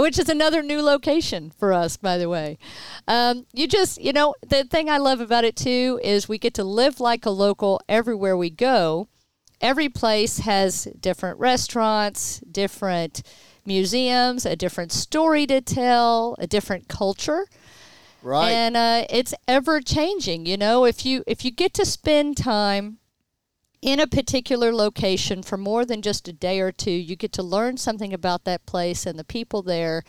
Which 0.00 0.18
is 0.18 0.28
another 0.28 0.62
new 0.62 0.82
location 0.82 1.50
for 1.50 1.72
us, 1.72 1.96
by 1.96 2.18
the 2.18 2.28
way. 2.28 2.58
Um, 3.06 3.46
you 3.52 3.68
just, 3.68 4.00
you 4.00 4.12
know, 4.12 4.34
the 4.46 4.64
thing 4.64 4.90
I 4.90 4.98
love 4.98 5.20
about 5.20 5.44
it 5.44 5.56
too 5.56 6.00
is 6.02 6.28
we 6.28 6.38
get 6.38 6.54
to 6.54 6.64
live 6.64 7.00
like 7.00 7.24
a 7.24 7.30
local 7.30 7.80
everywhere 7.88 8.36
we 8.36 8.50
go 8.50 9.08
every 9.60 9.88
place 9.88 10.38
has 10.38 10.84
different 11.00 11.38
restaurants, 11.38 12.40
different 12.40 13.22
museums, 13.66 14.46
a 14.46 14.56
different 14.56 14.92
story 14.92 15.46
to 15.46 15.60
tell, 15.60 16.36
a 16.38 16.46
different 16.46 16.88
culture. 16.88 17.46
Right. 18.22 18.50
And 18.50 18.76
uh, 18.76 19.04
it's 19.10 19.34
ever 19.46 19.80
changing. 19.80 20.46
You 20.46 20.56
know, 20.56 20.84
if 20.84 21.06
you 21.06 21.22
if 21.26 21.44
you 21.44 21.50
get 21.50 21.72
to 21.74 21.84
spend 21.84 22.36
time 22.36 22.98
in 23.80 24.00
a 24.00 24.06
particular 24.06 24.72
location 24.74 25.42
for 25.42 25.56
more 25.56 25.84
than 25.84 26.02
just 26.02 26.26
a 26.28 26.32
day 26.32 26.60
or 26.60 26.72
two, 26.72 26.90
you 26.90 27.14
get 27.16 27.32
to 27.34 27.42
learn 27.42 27.76
something 27.76 28.12
about 28.12 28.44
that 28.44 28.66
place 28.66 29.06
and 29.06 29.18
the 29.18 29.24
people 29.24 29.62
there. 29.62 30.02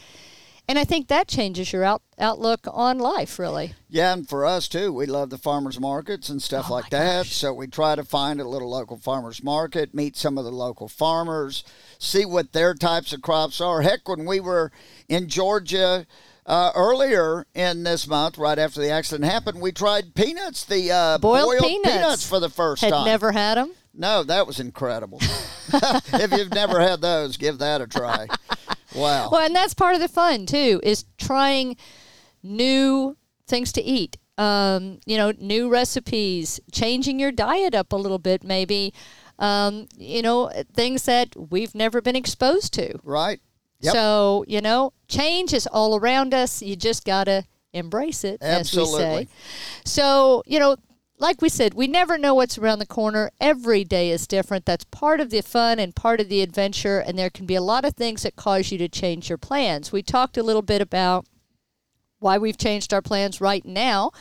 And 0.68 0.78
I 0.78 0.84
think 0.84 1.08
that 1.08 1.28
changes 1.28 1.74
your 1.74 1.84
out, 1.84 2.04
outlook 2.20 2.68
on 2.72 3.00
life, 3.00 3.39
really. 3.39 3.74
Yeah, 3.89 4.13
and 4.13 4.30
for 4.30 4.46
us 4.46 4.68
too, 4.68 4.94
we 4.94 5.08
love 5.08 5.32
the 5.32 5.39
farmers 5.39 5.80
markets 5.80 6.30
and 6.30 6.39
stuff 6.39 6.68
Oh 6.70 6.74
like 6.75 6.92
that. 6.92 7.24
gosh. 7.24 7.34
So 7.36 7.54
we 7.54 7.66
try 7.66 7.96
to 7.96 8.04
find 8.04 8.39
a 8.39 8.48
little 8.48 8.70
local 8.70 8.98
farmers 8.98 9.44
market, 9.44 9.96
meet 9.96 10.16
some 10.16 10.38
of 10.38 10.46
the 10.46 10.51
local 10.51 10.88
farmers, 10.88 11.63
see 11.98 12.24
what 12.24 12.54
their 12.54 12.75
types 12.75 13.13
of 13.13 13.24
crops 13.24 13.60
are. 13.60 13.82
Heck, 13.82 14.08
when 14.08 14.25
we 14.25 14.39
were 14.39 14.72
in 15.08 15.28
Georgia 15.28 16.06
uh, 16.50 16.72
earlier 16.75 17.46
in 17.53 17.84
this 17.84 18.08
month, 18.08 18.38
right 18.39 18.58
after 18.58 18.82
the 18.82 18.89
accident 18.89 19.32
happened, 19.32 19.62
we 19.62 19.72
tried 19.72 20.15
peanuts, 20.15 20.65
the 20.65 20.91
uh, 20.91 21.18
Boiled 21.20 21.62
peanuts. 21.62 22.27
for 22.27 22.39
the 22.39 22.50
first 22.50 22.82
Had 22.82 22.89
time. 22.91 23.06
never 23.06 23.32
had 23.32 23.56
them. 23.56 23.72
No, 23.94 24.24
that 24.24 24.48
was 24.48 24.60
incredible. 24.60 25.20
if 25.72 26.32
you've 26.32 26.51
never 26.53 26.79
had 26.79 27.01
those, 27.01 27.38
give 27.38 27.60
that 27.60 27.82
a 27.82 27.88
try. 27.88 28.27
Wow. 28.96 29.29
Well, 29.32 29.41
and 29.41 29.56
that's 29.56 29.75
part 29.75 29.94
of 29.94 30.01
the 30.01 30.08
fun 30.08 30.48
too, 30.48 30.79
is 30.82 31.06
trying 31.20 31.77
new 32.41 33.15
things 33.46 33.72
to 33.74 33.84
eat. 33.84 34.18
Um, 34.36 35.00
you 35.06 35.15
know, 35.15 35.32
new 35.38 35.70
recipes, 35.70 36.60
changing 36.72 37.20
your 37.20 37.32
diet 37.32 37.75
up 37.75 37.94
a 37.94 37.96
little 37.96 38.18
bit, 38.18 38.44
maybe. 38.44 38.96
Um, 39.38 39.88
you 39.96 40.24
know, 40.24 40.51
things 40.74 41.03
that 41.03 41.36
we've 41.38 41.75
never 41.75 42.01
been 42.01 42.15
exposed 42.15 42.74
to. 42.74 42.98
Right? 43.03 43.41
Yep. 43.81 43.93
So, 43.93 44.45
you 44.48 44.62
know, 44.62 44.93
change 45.07 45.53
is 45.53 45.67
all 45.67 45.95
around 45.95 46.33
us. 46.33 46.62
You 46.62 46.75
just 46.75 47.05
got 47.05 47.25
to 47.25 47.45
embrace 47.74 48.24
it, 48.24 48.41
as 48.41 48.75
we 48.75 48.86
say. 48.86 49.27
So, 49.86 50.43
you 50.45 50.59
know, 50.59 50.75
like 51.17 51.41
we 51.41 51.50
said, 51.50 51.74
we 51.74 51.88
never 51.88 52.17
know 52.17 52.33
what's 52.33 52.57
around 52.57 52.79
the 52.79 52.86
corner. 52.86 53.29
Every 53.41 53.83
day 53.83 54.09
is 54.09 54.25
different. 54.25 54.65
That's 54.65 54.86
part 54.86 55.19
of 55.19 55.29
the 55.29 55.41
fun 55.41 55.79
and 55.79 55.95
part 55.95 56.21
of 56.21 56.29
the 56.29 56.41
adventure. 56.41 57.00
And 57.00 57.17
there 57.17 57.29
can 57.29 57.45
be 57.45 57.55
a 57.55 57.62
lot 57.62 57.86
of 57.86 57.95
things 57.95 58.24
that 58.24 58.36
cause 58.36 58.71
you 58.71 58.77
to 58.79 58.88
change 58.88 59.29
your 59.29 59.38
plans. 59.38 59.91
We 59.91 60.01
talked 60.01 60.38
a 60.38 60.43
little 60.43 60.62
bit 60.62 60.81
about 60.81 61.25
why 62.19 62.38
we've 62.38 62.57
changed 62.57 62.93
our 62.93 63.01
plans 63.01 63.41
right 63.41 63.65
now. 63.65 64.12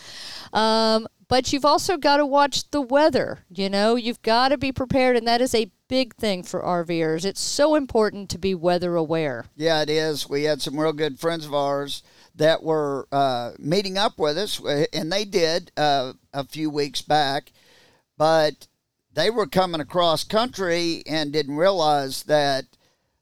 Um, 0.53 1.07
but 1.29 1.53
you've 1.53 1.65
also 1.65 1.97
got 1.97 2.17
to 2.17 2.27
watch 2.27 2.71
the 2.71 2.81
weather. 2.81 3.41
You 3.51 3.69
know, 3.69 3.97
you've 3.97 4.23
got 4.23 4.49
to 4.49 4.59
be 4.59 4.73
prepared, 4.73 5.17
and 5.17 5.27
that 5.29 5.41
is 5.41 5.55
a 5.55 5.71
big 5.89 6.15
thing 6.17 6.43
for 6.43 6.63
RVers. 6.63 7.25
It's 7.25 7.41
so 7.41 7.75
important 7.75 8.31
to 8.31 8.39
be 8.39 8.55
weather 8.55 8.97
aware. 8.97 9.47
Yeah, 9.55 9.83
it 9.83 9.91
is. 9.91 10.29
We 10.29 10.45
had 10.45 10.63
some 10.63 10.79
real 10.79 10.93
good 10.93 11.19
friends 11.19 11.45
of 11.45 11.55
ours 11.55 12.03
that 12.35 12.63
were 12.63 13.07
uh, 13.13 13.53
meeting 13.59 13.99
up 13.99 14.19
with 14.19 14.39
us, 14.39 14.63
uh, 14.65 14.87
and 14.93 15.13
they 15.13 15.25
did 15.25 15.71
uh, 15.77 16.15
a 16.33 16.45
few 16.45 16.71
weeks 16.71 17.03
back, 17.03 17.53
but 18.17 18.67
they 19.13 19.31
were 19.31 19.47
coming 19.47 19.81
across 19.81 20.25
country 20.25 21.03
and 21.07 21.33
didn't 21.33 21.57
realize 21.57 22.23
that, 22.25 22.65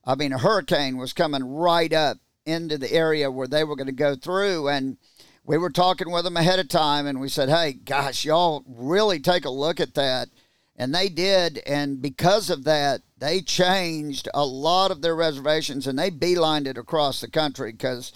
I 0.04 0.14
mean, 0.14 0.32
a 0.32 0.38
hurricane 0.38 0.96
was 0.96 1.12
coming 1.12 1.42
right 1.44 1.92
up 1.92 2.18
into 2.44 2.78
the 2.78 2.92
area 2.92 3.30
where 3.30 3.48
they 3.48 3.64
were 3.64 3.76
going 3.76 3.86
to 3.86 3.92
go 3.92 4.14
through. 4.14 4.68
And 4.68 4.98
we 5.46 5.58
were 5.58 5.70
talking 5.70 6.10
with 6.10 6.24
them 6.24 6.36
ahead 6.36 6.58
of 6.58 6.68
time, 6.68 7.06
and 7.06 7.20
we 7.20 7.28
said, 7.28 7.48
hey, 7.48 7.72
gosh, 7.72 8.24
y'all 8.24 8.64
really 8.66 9.20
take 9.20 9.44
a 9.44 9.50
look 9.50 9.78
at 9.78 9.94
that. 9.94 10.28
And 10.74 10.94
they 10.94 11.08
did. 11.08 11.62
And 11.66 12.02
because 12.02 12.50
of 12.50 12.64
that, 12.64 13.00
they 13.16 13.40
changed 13.40 14.28
a 14.34 14.44
lot 14.44 14.90
of 14.90 15.00
their 15.00 15.16
reservations 15.16 15.86
and 15.86 15.98
they 15.98 16.10
beelined 16.10 16.66
it 16.66 16.76
across 16.76 17.20
the 17.20 17.30
country 17.30 17.72
because 17.72 18.12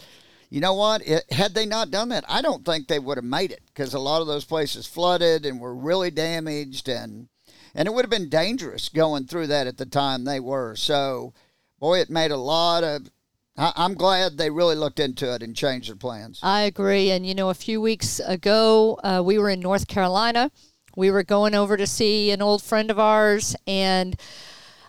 you 0.51 0.61
know 0.61 0.75
what? 0.75 1.07
It, 1.07 1.25
had 1.33 1.55
they 1.55 1.65
not 1.65 1.91
done 1.91 2.11
that, 2.11 2.25
I 2.29 2.43
don't 2.43 2.67
think 2.67 2.87
they 2.87 2.99
would 2.99 3.17
have 3.17 3.25
made 3.25 3.53
it 3.53 3.63
because 3.69 3.95
a 3.95 4.01
lot 4.01 4.21
of 4.21 4.27
those 4.27 4.45
places 4.45 4.87
flooded 4.87 5.47
and 5.47 5.61
were 5.61 5.75
really 5.75 6.11
damaged 6.11 6.89
and 6.89 7.29
and 7.75 7.87
it 7.87 7.95
would 7.95 8.05
have 8.05 8.11
been 8.11 8.29
dangerous 8.29 8.89
going 8.89 9.27
through 9.27 9.47
that 9.47 9.69
at 9.69 9.77
the 9.77 9.87
time 9.87 10.25
they 10.25 10.41
were. 10.41 10.75
So, 10.75 11.33
boy, 11.79 12.01
it 12.01 12.11
made 12.11 12.33
a 12.33 12.37
lot 12.37 12.83
of. 12.83 13.09
I, 13.57 13.73
I'm 13.77 13.95
glad 13.95 14.39
they 14.39 14.51
really 14.51 14.77
looked 14.77 15.01
into 15.01 15.33
it 15.35 15.43
and 15.43 15.57
changed 15.57 15.89
their 15.89 15.97
plans. 15.97 16.41
I 16.43 16.63
agree. 16.63 17.11
And, 17.11 17.27
you 17.27 17.35
know, 17.35 17.51
a 17.51 17.55
few 17.55 17.81
weeks 17.81 18.21
ago, 18.21 18.99
uh, 19.03 19.23
we 19.25 19.39
were 19.39 19.51
in 19.51 19.61
North 19.61 19.89
Carolina. 19.89 20.51
We 20.97 21.11
were 21.11 21.23
going 21.23 21.55
over 21.55 21.77
to 21.77 21.87
see 21.87 22.31
an 22.31 22.43
old 22.43 22.63
friend 22.63 22.91
of 22.91 22.99
ours, 22.99 23.55
and 23.67 24.21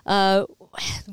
uh, 0.06 0.46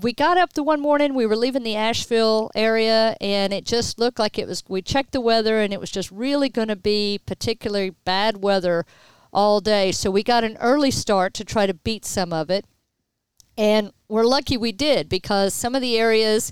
we 0.00 0.14
got 0.14 0.38
up 0.38 0.54
the 0.54 0.62
one 0.62 0.80
morning. 0.80 1.14
We 1.14 1.26
were 1.26 1.36
leaving 1.36 1.62
the 1.62 1.76
Asheville 1.76 2.50
area, 2.54 3.14
and 3.20 3.52
it 3.52 3.66
just 3.66 3.98
looked 3.98 4.18
like 4.18 4.38
it 4.38 4.48
was. 4.48 4.62
We 4.66 4.80
checked 4.80 5.12
the 5.12 5.20
weather, 5.20 5.60
and 5.60 5.74
it 5.74 5.80
was 5.80 5.90
just 5.90 6.10
really 6.10 6.48
going 6.48 6.68
to 6.68 6.76
be 6.76 7.20
particularly 7.26 7.90
bad 7.90 8.42
weather 8.42 8.86
all 9.30 9.60
day. 9.60 9.92
So 9.92 10.10
we 10.10 10.22
got 10.22 10.42
an 10.42 10.56
early 10.58 10.90
start 10.90 11.34
to 11.34 11.44
try 11.44 11.66
to 11.66 11.74
beat 11.74 12.06
some 12.06 12.32
of 12.32 12.48
it. 12.48 12.64
And 13.58 13.92
we're 14.08 14.24
lucky 14.24 14.56
we 14.56 14.72
did 14.72 15.08
because 15.08 15.52
some 15.52 15.74
of 15.74 15.82
the 15.82 15.98
areas 15.98 16.50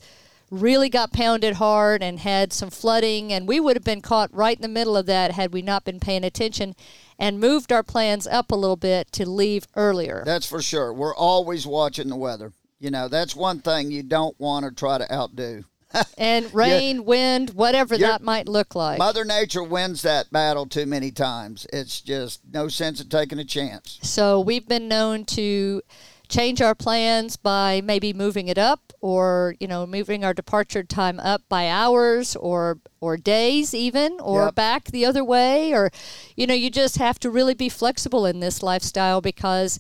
really 0.51 0.89
got 0.89 1.13
pounded 1.13 1.55
hard 1.55 2.03
and 2.03 2.21
had 2.21 2.53
some 2.53 2.71
flooding, 2.71 3.33
and 3.33 3.49
we 3.49 3.61
would 3.61 3.77
have 3.77 3.85
been 3.85 4.01
caught 4.01 4.33
right 4.33 4.57
in 4.57 4.63
the 4.63 4.69
middle 4.69 4.97
of 4.97 5.07
that 5.07 5.33
had 5.33 5.53
we 5.53 5.63
not 5.63 5.85
been 5.85 6.01
paying 6.01 6.25
attention 6.25 6.75
and 7.19 7.41
moved 7.41 7.73
our 7.73 7.83
plans 7.83 8.27
up 8.27 8.51
a 8.51 8.57
little 8.57 8.77
bit 8.77 9.11
to 9.13 9.29
leave 9.29 9.67
earlier. 9.75 10.23
That's 10.25 10.49
for 10.49 10.63
sure. 10.63 10.93
We're 10.93 11.15
always 11.15 11.67
watching 11.67 12.09
the 12.09 12.17
weather. 12.17 12.53
You 12.79 12.91
know, 12.91 13.09
that's 13.09 13.35
one 13.35 13.61
thing 13.61 13.91
you 13.91 14.03
don't 14.03 14.39
want 14.39 14.67
to 14.67 14.73
try 14.73 14.99
to 14.99 15.13
outdo. 15.13 15.65
and 16.19 16.53
rain, 16.53 17.05
wind, 17.05 17.51
whatever 17.51 17.97
that 17.97 18.21
might 18.21 18.49
look 18.49 18.75
like. 18.75 18.99
Mother 18.99 19.25
Nature 19.25 19.63
wins 19.63 20.03
that 20.03 20.31
battle 20.31 20.67
too 20.67 20.85
many 20.85 21.11
times. 21.11 21.67
It's 21.73 22.01
just 22.01 22.41
no 22.53 22.69
sense 22.69 23.01
of 23.01 23.09
taking 23.09 23.39
a 23.39 23.45
chance. 23.45 23.99
So 24.03 24.41
we've 24.41 24.69
been 24.69 24.89
known 24.89 25.25
to 25.27 25.83
change 26.29 26.61
our 26.61 26.75
plans 26.75 27.37
by 27.37 27.81
maybe 27.83 28.13
moving 28.13 28.49
it 28.49 28.59
up 28.59 28.86
or 29.07 29.55
you 29.61 29.69
know 29.69 29.87
moving 29.87 30.25
our 30.25 30.35
departure 30.35 30.83
time 30.83 31.21
up 31.21 31.41
by 31.49 31.69
hours 31.69 32.35
or 32.35 32.81
or 33.01 33.17
days 33.17 33.73
even 33.73 34.19
or 34.21 34.47
Yep. 34.47 34.55
back 34.57 34.85
the 34.87 35.07
other 35.07 35.23
way 35.23 35.73
or 35.73 35.93
you 36.35 36.45
know 36.45 36.55
you 36.55 36.71
just 36.71 36.99
have 36.99 37.21
to 37.21 37.31
really 37.31 37.55
be 37.55 37.69
flexible 37.69 38.27
in 38.27 38.41
this 38.41 38.65
lifestyle 38.65 39.21
because 39.21 39.79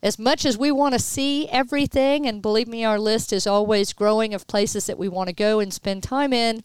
as 0.00 0.16
much 0.16 0.44
as 0.44 0.56
we 0.56 0.70
want 0.70 0.92
to 0.94 1.00
see 1.00 1.48
everything 1.48 2.24
and 2.24 2.40
believe 2.40 2.68
me 2.68 2.84
our 2.84 3.00
list 3.00 3.32
is 3.32 3.48
always 3.48 3.92
growing 3.92 4.32
of 4.32 4.46
places 4.46 4.86
that 4.86 4.96
we 4.98 5.08
want 5.08 5.26
to 5.28 5.34
go 5.34 5.58
and 5.58 5.74
spend 5.74 6.04
time 6.04 6.32
in 6.32 6.62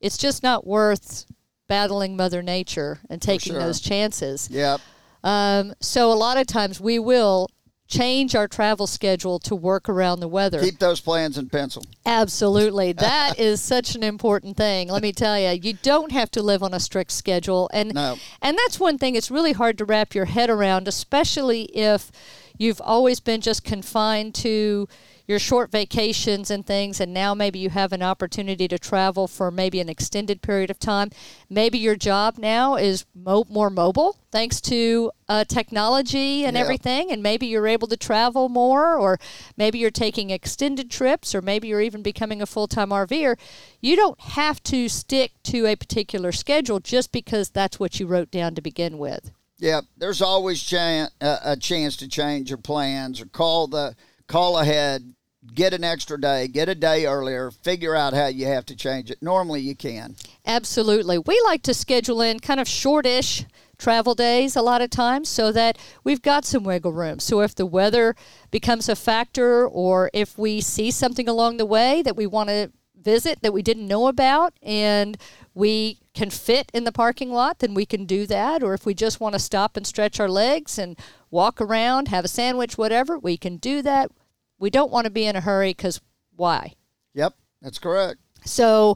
it's 0.00 0.16
just 0.16 0.42
not 0.42 0.66
worth 0.66 1.26
battling 1.68 2.16
mother 2.16 2.42
nature 2.42 3.00
and 3.10 3.20
taking 3.20 3.52
sure. 3.52 3.60
those 3.60 3.78
chances 3.78 4.48
Yep. 4.50 4.80
um, 5.22 5.74
so 5.80 6.10
a 6.10 6.14
lot 6.14 6.38
of 6.38 6.46
times 6.46 6.80
we 6.80 6.98
will 6.98 7.48
change 7.88 8.34
our 8.34 8.48
travel 8.48 8.86
schedule 8.86 9.38
to 9.38 9.54
work 9.54 9.88
around 9.88 10.20
the 10.20 10.28
weather. 10.28 10.60
Keep 10.60 10.78
those 10.78 11.00
plans 11.00 11.38
in 11.38 11.48
pencil. 11.48 11.84
Absolutely. 12.04 12.92
That 13.06 13.38
is 13.38 13.60
such 13.60 13.94
an 13.94 14.02
important 14.02 14.56
thing. 14.56 14.88
Let 14.88 15.02
me 15.02 15.12
tell 15.12 15.38
you, 15.38 15.50
you 15.50 15.74
don't 15.82 16.10
have 16.12 16.30
to 16.32 16.42
live 16.42 16.62
on 16.62 16.74
a 16.74 16.80
strict 16.80 17.12
schedule. 17.12 17.70
And 17.72 17.94
No. 17.94 18.16
and 18.42 18.58
that's 18.58 18.80
one 18.80 18.98
thing 18.98 19.14
it's 19.14 19.30
really 19.30 19.52
hard 19.52 19.78
to 19.78 19.84
wrap 19.84 20.14
your 20.14 20.24
head 20.24 20.50
around, 20.50 20.88
especially 20.88 21.64
if 21.76 22.10
you've 22.58 22.80
always 22.80 23.20
been 23.20 23.40
just 23.40 23.62
confined 23.64 24.34
to 24.36 24.88
your 25.26 25.38
short 25.38 25.70
vacations 25.72 26.50
and 26.50 26.64
things 26.66 27.00
and 27.00 27.12
now 27.12 27.34
maybe 27.34 27.58
you 27.58 27.70
have 27.70 27.92
an 27.92 28.02
opportunity 28.02 28.68
to 28.68 28.78
travel 28.78 29.26
for 29.26 29.50
maybe 29.50 29.80
an 29.80 29.88
extended 29.88 30.40
period 30.42 30.70
of 30.70 30.78
time 30.78 31.10
maybe 31.50 31.78
your 31.78 31.96
job 31.96 32.38
now 32.38 32.76
is 32.76 33.04
mo- 33.14 33.44
more 33.48 33.70
mobile 33.70 34.16
thanks 34.30 34.60
to 34.60 35.10
uh, 35.28 35.44
technology 35.44 36.44
and 36.44 36.56
Yeah. 36.56 36.62
everything 36.62 37.10
and 37.10 37.22
maybe 37.22 37.46
you're 37.46 37.66
able 37.66 37.88
to 37.88 37.96
travel 37.96 38.48
more 38.48 38.96
or 38.96 39.18
maybe 39.56 39.78
you're 39.78 39.90
taking 39.90 40.30
extended 40.30 40.90
trips 40.90 41.34
or 41.34 41.42
maybe 41.42 41.68
you're 41.68 41.80
even 41.80 42.02
becoming 42.02 42.40
a 42.40 42.46
full-time 42.46 42.90
RVer 42.90 43.36
you 43.80 43.96
don't 43.96 44.20
have 44.20 44.62
to 44.64 44.88
stick 44.88 45.32
to 45.44 45.66
a 45.66 45.76
particular 45.76 46.32
schedule 46.32 46.80
just 46.80 47.10
because 47.12 47.50
that's 47.50 47.80
what 47.80 47.98
you 47.98 48.06
wrote 48.06 48.30
down 48.30 48.54
to 48.54 48.62
begin 48.62 48.98
with 48.98 49.30
Yep. 49.58 49.84
There's 49.96 50.20
always 50.20 50.62
chan- 50.62 51.08
uh, 51.18 51.38
a 51.42 51.56
chance 51.56 51.96
to 51.96 52.08
change 52.08 52.50
your 52.50 52.58
plans 52.58 53.22
or 53.22 53.26
call 53.26 53.66
the 53.68 53.96
call 54.28 54.58
ahead, 54.58 55.14
get 55.54 55.72
an 55.72 55.84
extra 55.84 56.20
day, 56.20 56.48
get 56.48 56.68
a 56.68 56.74
day 56.74 57.06
earlier, 57.06 57.50
figure 57.50 57.94
out 57.94 58.12
how 58.12 58.26
you 58.26 58.46
have 58.46 58.66
to 58.66 58.76
change 58.76 59.10
it. 59.10 59.22
Normally 59.22 59.60
you 59.60 59.74
can. 59.74 60.16
Absolutely. 60.46 61.18
We 61.18 61.40
like 61.44 61.62
to 61.64 61.74
schedule 61.74 62.20
in 62.20 62.40
kind 62.40 62.60
of 62.60 62.68
shortish 62.68 63.44
travel 63.78 64.14
days 64.14 64.56
a 64.56 64.62
lot 64.62 64.80
of 64.80 64.90
times 64.90 65.28
so 65.28 65.52
that 65.52 65.76
we've 66.02 66.22
got 66.22 66.44
some 66.44 66.64
wiggle 66.64 66.92
room. 66.92 67.18
So 67.18 67.40
if 67.40 67.54
the 67.54 67.66
weather 67.66 68.16
becomes 68.50 68.88
a 68.88 68.96
factor 68.96 69.66
or 69.66 70.10
if 70.12 70.38
we 70.38 70.60
see 70.60 70.90
something 70.90 71.28
along 71.28 71.58
the 71.58 71.66
way 71.66 72.02
that 72.02 72.16
we 72.16 72.26
want 72.26 72.48
to 72.48 72.72
visit 73.00 73.40
that 73.42 73.52
we 73.52 73.62
didn't 73.62 73.86
know 73.86 74.08
about 74.08 74.54
and 74.62 75.16
we 75.54 76.00
can 76.12 76.30
fit 76.30 76.70
in 76.74 76.84
the 76.84 76.92
parking 76.92 77.30
lot, 77.30 77.60
then 77.60 77.72
we 77.74 77.86
can 77.86 78.04
do 78.04 78.26
that. 78.26 78.62
Or 78.62 78.74
if 78.74 78.84
we 78.84 78.94
just 78.94 79.20
want 79.20 79.34
to 79.34 79.38
stop 79.38 79.76
and 79.76 79.86
stretch 79.86 80.18
our 80.18 80.28
legs 80.28 80.78
and 80.78 80.98
walk 81.30 81.60
around, 81.60 82.08
have 82.08 82.24
a 82.24 82.28
sandwich, 82.28 82.76
whatever, 82.76 83.18
we 83.18 83.36
can 83.36 83.58
do 83.58 83.82
that. 83.82 84.10
We 84.58 84.70
don't 84.70 84.90
want 84.90 85.04
to 85.04 85.10
be 85.10 85.26
in 85.26 85.36
a 85.36 85.40
hurry 85.40 85.70
because 85.70 86.00
why? 86.34 86.74
Yep, 87.14 87.34
that's 87.62 87.78
correct. 87.78 88.20
So, 88.44 88.94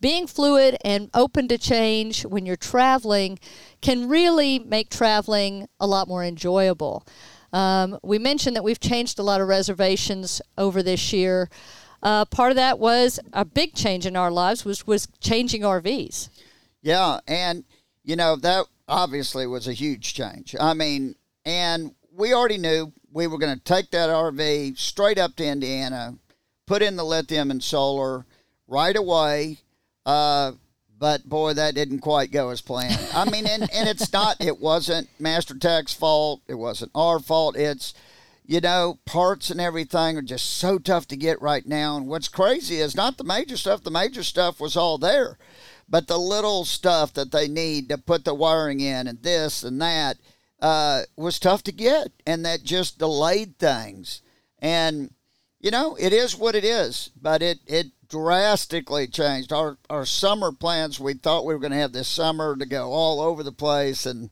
being 0.00 0.26
fluid 0.26 0.76
and 0.84 1.10
open 1.14 1.48
to 1.48 1.58
change 1.58 2.24
when 2.24 2.46
you're 2.46 2.56
traveling 2.56 3.38
can 3.80 4.08
really 4.08 4.58
make 4.58 4.90
traveling 4.90 5.68
a 5.78 5.86
lot 5.86 6.08
more 6.08 6.24
enjoyable. 6.24 7.06
Um, 7.52 7.98
we 8.02 8.18
mentioned 8.18 8.56
that 8.56 8.64
we've 8.64 8.80
changed 8.80 9.18
a 9.18 9.22
lot 9.22 9.40
of 9.40 9.48
reservations 9.48 10.42
over 10.56 10.82
this 10.82 11.12
year. 11.12 11.48
uh, 12.02 12.24
part 12.26 12.50
of 12.50 12.56
that 12.56 12.78
was 12.78 13.18
a 13.32 13.44
big 13.44 13.74
change 13.74 14.06
in 14.06 14.16
our 14.16 14.30
lives 14.30 14.64
was 14.64 14.86
was 14.86 15.08
changing 15.20 15.62
RVs. 15.62 16.28
Yeah, 16.82 17.20
and 17.26 17.64
you 18.04 18.16
know 18.16 18.36
that 18.36 18.66
obviously 18.86 19.46
was 19.46 19.66
a 19.66 19.72
huge 19.72 20.14
change. 20.14 20.54
I 20.58 20.74
mean, 20.74 21.16
and 21.44 21.94
we 22.12 22.32
already 22.32 22.58
knew 22.58 22.92
we 23.18 23.26
were 23.26 23.36
going 23.36 23.58
to 23.58 23.64
take 23.64 23.90
that 23.90 24.10
RV 24.10 24.78
straight 24.78 25.18
up 25.18 25.34
to 25.34 25.44
Indiana, 25.44 26.14
put 26.68 26.82
in 26.82 26.94
the 26.94 27.04
lithium 27.04 27.50
and 27.50 27.60
solar 27.60 28.24
right 28.68 28.94
away. 28.94 29.56
Uh, 30.06 30.52
but 30.96 31.28
boy, 31.28 31.52
that 31.52 31.74
didn't 31.74 31.98
quite 31.98 32.30
go 32.30 32.50
as 32.50 32.60
planned. 32.60 33.08
I 33.12 33.28
mean, 33.28 33.44
and, 33.48 33.62
and 33.74 33.88
it's 33.88 34.12
not, 34.12 34.36
it 34.40 34.60
wasn't 34.60 35.08
Master 35.18 35.58
Tech's 35.58 35.92
fault. 35.92 36.42
It 36.46 36.54
wasn't 36.54 36.92
our 36.94 37.18
fault. 37.18 37.56
It's, 37.56 37.92
you 38.46 38.60
know, 38.60 39.00
parts 39.04 39.50
and 39.50 39.60
everything 39.60 40.16
are 40.16 40.22
just 40.22 40.56
so 40.56 40.78
tough 40.78 41.08
to 41.08 41.16
get 41.16 41.42
right 41.42 41.66
now. 41.66 41.96
And 41.96 42.06
what's 42.06 42.28
crazy 42.28 42.76
is 42.76 42.94
not 42.94 43.18
the 43.18 43.24
major 43.24 43.56
stuff, 43.56 43.82
the 43.82 43.90
major 43.90 44.22
stuff 44.22 44.60
was 44.60 44.76
all 44.76 44.96
there. 44.96 45.38
But 45.88 46.06
the 46.06 46.18
little 46.18 46.64
stuff 46.64 47.14
that 47.14 47.32
they 47.32 47.48
need 47.48 47.88
to 47.88 47.98
put 47.98 48.24
the 48.24 48.34
wiring 48.34 48.78
in 48.78 49.08
and 49.08 49.24
this 49.24 49.64
and 49.64 49.82
that 49.82 50.18
uh, 50.60 51.02
was 51.16 51.38
tough 51.38 51.62
to 51.64 51.72
get. 51.72 52.12
And 52.26 52.44
that 52.44 52.62
just 52.62 52.98
delayed 52.98 53.58
things. 53.58 54.22
And, 54.58 55.12
you 55.60 55.70
know, 55.70 55.96
it 55.98 56.12
is 56.12 56.36
what 56.36 56.54
it 56.54 56.64
is. 56.64 57.10
But 57.20 57.42
it, 57.42 57.58
it 57.66 57.86
drastically 58.08 59.06
changed. 59.06 59.52
Our 59.52 59.78
our 59.90 60.04
summer 60.04 60.52
plans, 60.52 60.98
we 60.98 61.14
thought 61.14 61.44
we 61.44 61.54
were 61.54 61.60
going 61.60 61.72
to 61.72 61.78
have 61.78 61.92
this 61.92 62.08
summer 62.08 62.56
to 62.56 62.66
go 62.66 62.90
all 62.90 63.20
over 63.20 63.42
the 63.42 63.52
place, 63.52 64.06
and 64.06 64.30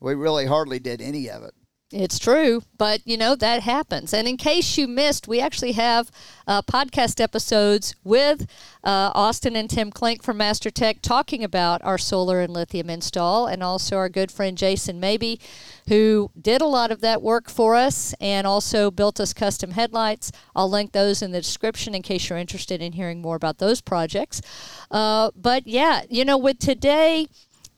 we 0.00 0.14
really 0.14 0.46
hardly 0.46 0.78
did 0.78 1.00
any 1.00 1.28
of 1.28 1.42
it. 1.42 1.54
It's 1.90 2.18
true, 2.18 2.64
but 2.76 3.00
you 3.06 3.16
know 3.16 3.34
that 3.34 3.62
happens. 3.62 4.12
And 4.12 4.28
in 4.28 4.36
case 4.36 4.76
you 4.76 4.86
missed, 4.86 5.26
we 5.26 5.40
actually 5.40 5.72
have 5.72 6.10
uh, 6.46 6.60
podcast 6.60 7.18
episodes 7.18 7.94
with 8.04 8.42
uh, 8.84 9.10
Austin 9.14 9.56
and 9.56 9.70
Tim 9.70 9.90
Klink 9.90 10.22
from 10.22 10.36
Master 10.36 10.70
Tech 10.70 11.00
talking 11.00 11.42
about 11.42 11.82
our 11.82 11.96
solar 11.96 12.42
and 12.42 12.52
lithium 12.52 12.90
install, 12.90 13.46
and 13.46 13.62
also 13.62 13.96
our 13.96 14.10
good 14.10 14.30
friend 14.30 14.58
Jason 14.58 15.00
Maybe, 15.00 15.40
who 15.88 16.30
did 16.38 16.60
a 16.60 16.66
lot 16.66 16.90
of 16.90 17.00
that 17.00 17.22
work 17.22 17.48
for 17.48 17.74
us 17.74 18.14
and 18.20 18.46
also 18.46 18.90
built 18.90 19.18
us 19.18 19.32
custom 19.32 19.70
headlights. 19.70 20.30
I'll 20.54 20.68
link 20.68 20.92
those 20.92 21.22
in 21.22 21.32
the 21.32 21.40
description 21.40 21.94
in 21.94 22.02
case 22.02 22.28
you're 22.28 22.38
interested 22.38 22.82
in 22.82 22.92
hearing 22.92 23.22
more 23.22 23.36
about 23.36 23.56
those 23.56 23.80
projects. 23.80 24.42
Uh, 24.90 25.30
but 25.34 25.66
yeah, 25.66 26.02
you 26.10 26.26
know, 26.26 26.36
with 26.36 26.58
today 26.58 27.28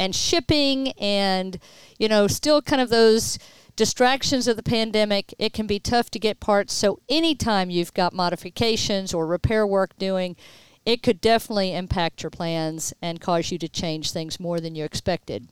and 0.00 0.16
shipping 0.16 0.88
and 0.98 1.60
you 2.00 2.08
know, 2.08 2.26
still 2.26 2.62
kind 2.62 2.80
of 2.82 2.88
those 2.88 3.38
distractions 3.80 4.46
of 4.46 4.58
the 4.58 4.62
pandemic, 4.62 5.34
it 5.38 5.54
can 5.54 5.66
be 5.66 5.78
tough 5.78 6.10
to 6.10 6.18
get 6.18 6.38
parts. 6.38 6.74
So, 6.74 7.00
anytime 7.08 7.70
you've 7.70 7.94
got 7.94 8.12
modifications 8.12 9.14
or 9.14 9.26
repair 9.26 9.66
work 9.66 9.96
doing, 9.96 10.36
it 10.84 11.02
could 11.02 11.18
definitely 11.18 11.74
impact 11.74 12.22
your 12.22 12.28
plans 12.28 12.92
and 13.00 13.22
cause 13.22 13.50
you 13.50 13.56
to 13.56 13.70
change 13.70 14.12
things 14.12 14.38
more 14.38 14.60
than 14.60 14.74
you 14.74 14.84
expected. 14.84 15.48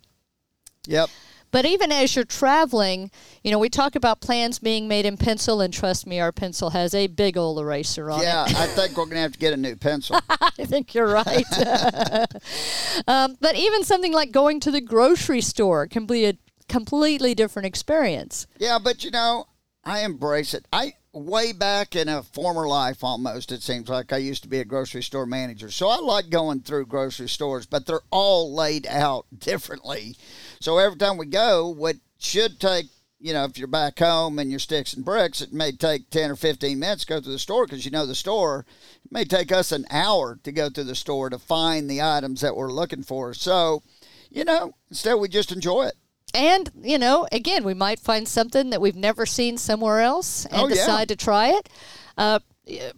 Yep. 0.87 1.09
But 1.51 1.65
even 1.65 1.91
as 1.91 2.15
you're 2.15 2.27
traveling, 2.27 3.11
you 3.43 3.51
know, 3.51 3.59
we 3.59 3.71
talk 3.71 3.97
about 3.97 4.21
plans 4.21 4.59
being 4.59 4.89
made 4.89 5.07
in 5.07 5.17
pencil, 5.17 5.63
and 5.63 5.73
trust 5.73 6.07
me, 6.07 6.21
our 6.21 6.31
pencil 6.31 6.69
has 6.69 6.95
a 6.95 7.07
big 7.07 7.39
old 7.39 7.59
eraser 7.59 8.11
on 8.11 8.21
yeah, 8.21 8.45
it. 8.45 8.53
Yeah, 8.53 8.63
I 8.63 8.67
think 8.67 8.91
we're 8.91 9.05
going 9.05 9.15
to 9.17 9.23
have 9.23 9.33
to 9.33 9.39
get 9.39 9.55
a 9.55 9.57
new 9.57 9.75
pencil. 9.75 10.21
I 10.29 10.67
think 10.67 10.93
you're 10.93 11.09
right. 11.11 11.47
um, 13.09 13.39
but 13.41 13.57
even 13.57 13.85
something 13.85 14.13
like 14.13 14.33
going 14.33 14.61
to 14.61 14.71
the 14.71 14.83
grocery 14.83 15.41
store 15.41 15.87
can 15.87 16.05
be 16.05 16.27
a 16.27 16.35
completely 16.69 17.35
different 17.35 17.67
experience. 17.67 18.47
Yeah, 18.59 18.79
but 18.83 19.05
you 19.05 19.11
know, 19.11 19.47
I 19.85 20.01
embrace 20.01 20.55
it. 20.55 20.67
I 20.73 20.95
way 21.13 21.53
back 21.53 21.97
in 21.97 22.09
a 22.09 22.23
former 22.23 22.69
life 22.69 23.03
almost 23.03 23.51
it 23.51 23.63
seems 23.63 23.89
like 23.89 24.13
I 24.13 24.19
used 24.19 24.43
to 24.43 24.49
be 24.49 24.61
a 24.61 24.65
grocery 24.65 25.03
store 25.03 25.27
manager. 25.27 25.71
So 25.71 25.89
I 25.89 25.97
like 25.99 26.31
going 26.31 26.61
through 26.61 26.87
grocery 26.87 27.29
stores, 27.29 27.67
but 27.67 27.87
they're 27.87 28.01
all 28.11 28.55
laid 28.55 28.87
out 28.87 29.27
differently. 29.39 30.17
So 30.61 30.79
every 30.79 30.99
time 30.99 31.17
we 31.17 31.27
go, 31.27 31.69
what 31.69 31.97
should 32.19 32.61
take 32.61 32.87
you 33.21 33.33
know, 33.33 33.45
if 33.45 33.59
you're 33.59 33.67
back 33.67 33.99
home 33.99 34.39
and 34.39 34.51
you're 34.51 34.61
sticks 34.61 34.95
and 34.95 35.05
bricks, 35.05 35.41
it 35.41 35.53
may 35.53 35.73
take 35.73 36.09
10 36.11 36.31
or 36.31 36.37
15 36.37 36.79
minutes 36.79 37.05
to 37.05 37.15
go 37.15 37.21
through 37.21 37.33
the 37.33 37.39
store 37.39 37.67
because 37.67 37.85
you 37.85 37.91
know 37.91 38.07
the 38.07 38.15
store. 38.15 38.65
It 39.05 39.11
may 39.11 39.25
take 39.25 39.51
us 39.51 39.73
an 39.73 39.87
hour 39.91 40.39
to 40.45 40.53
go 40.53 40.69
through 40.69 40.85
the 40.85 40.95
store 40.95 41.29
to 41.31 41.39
find 41.39 41.91
the 41.91 42.01
items 42.01 42.41
that 42.43 42.57
we're 42.57 42.73
looking 42.73 43.03
for. 43.03 43.35
So, 43.35 43.83
you 44.31 44.45
know, 44.45 44.75
instead 44.89 45.15
we 45.15 45.29
just 45.29 45.51
enjoy 45.51 45.87
it. 45.87 45.95
And, 46.35 46.71
you 46.83 46.99
know, 46.99 47.27
again, 47.33 47.65
we 47.65 47.75
might 47.75 47.99
find 48.01 48.29
something 48.29 48.71
that 48.71 48.81
we've 48.81 48.97
never 48.97 49.27
seen 49.27 49.57
somewhere 49.59 50.01
else 50.01 50.45
and 50.47 50.63
Oh, 50.63 50.69
yeah. 50.69 50.75
decide 50.75 51.09
to 51.09 51.17
try 51.17 51.49
it. 51.49 51.69
Uh, 52.17 52.41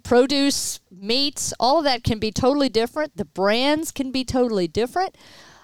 produce, 0.03 0.81
meats, 0.91 1.55
all 1.61 1.79
of 1.79 1.85
that 1.85 2.03
can 2.03 2.19
be 2.19 2.33
totally 2.33 2.69
different. 2.69 3.17
The 3.17 3.25
brands 3.25 3.93
can 3.93 4.11
be 4.11 4.25
totally 4.25 4.67
different. 4.67 5.17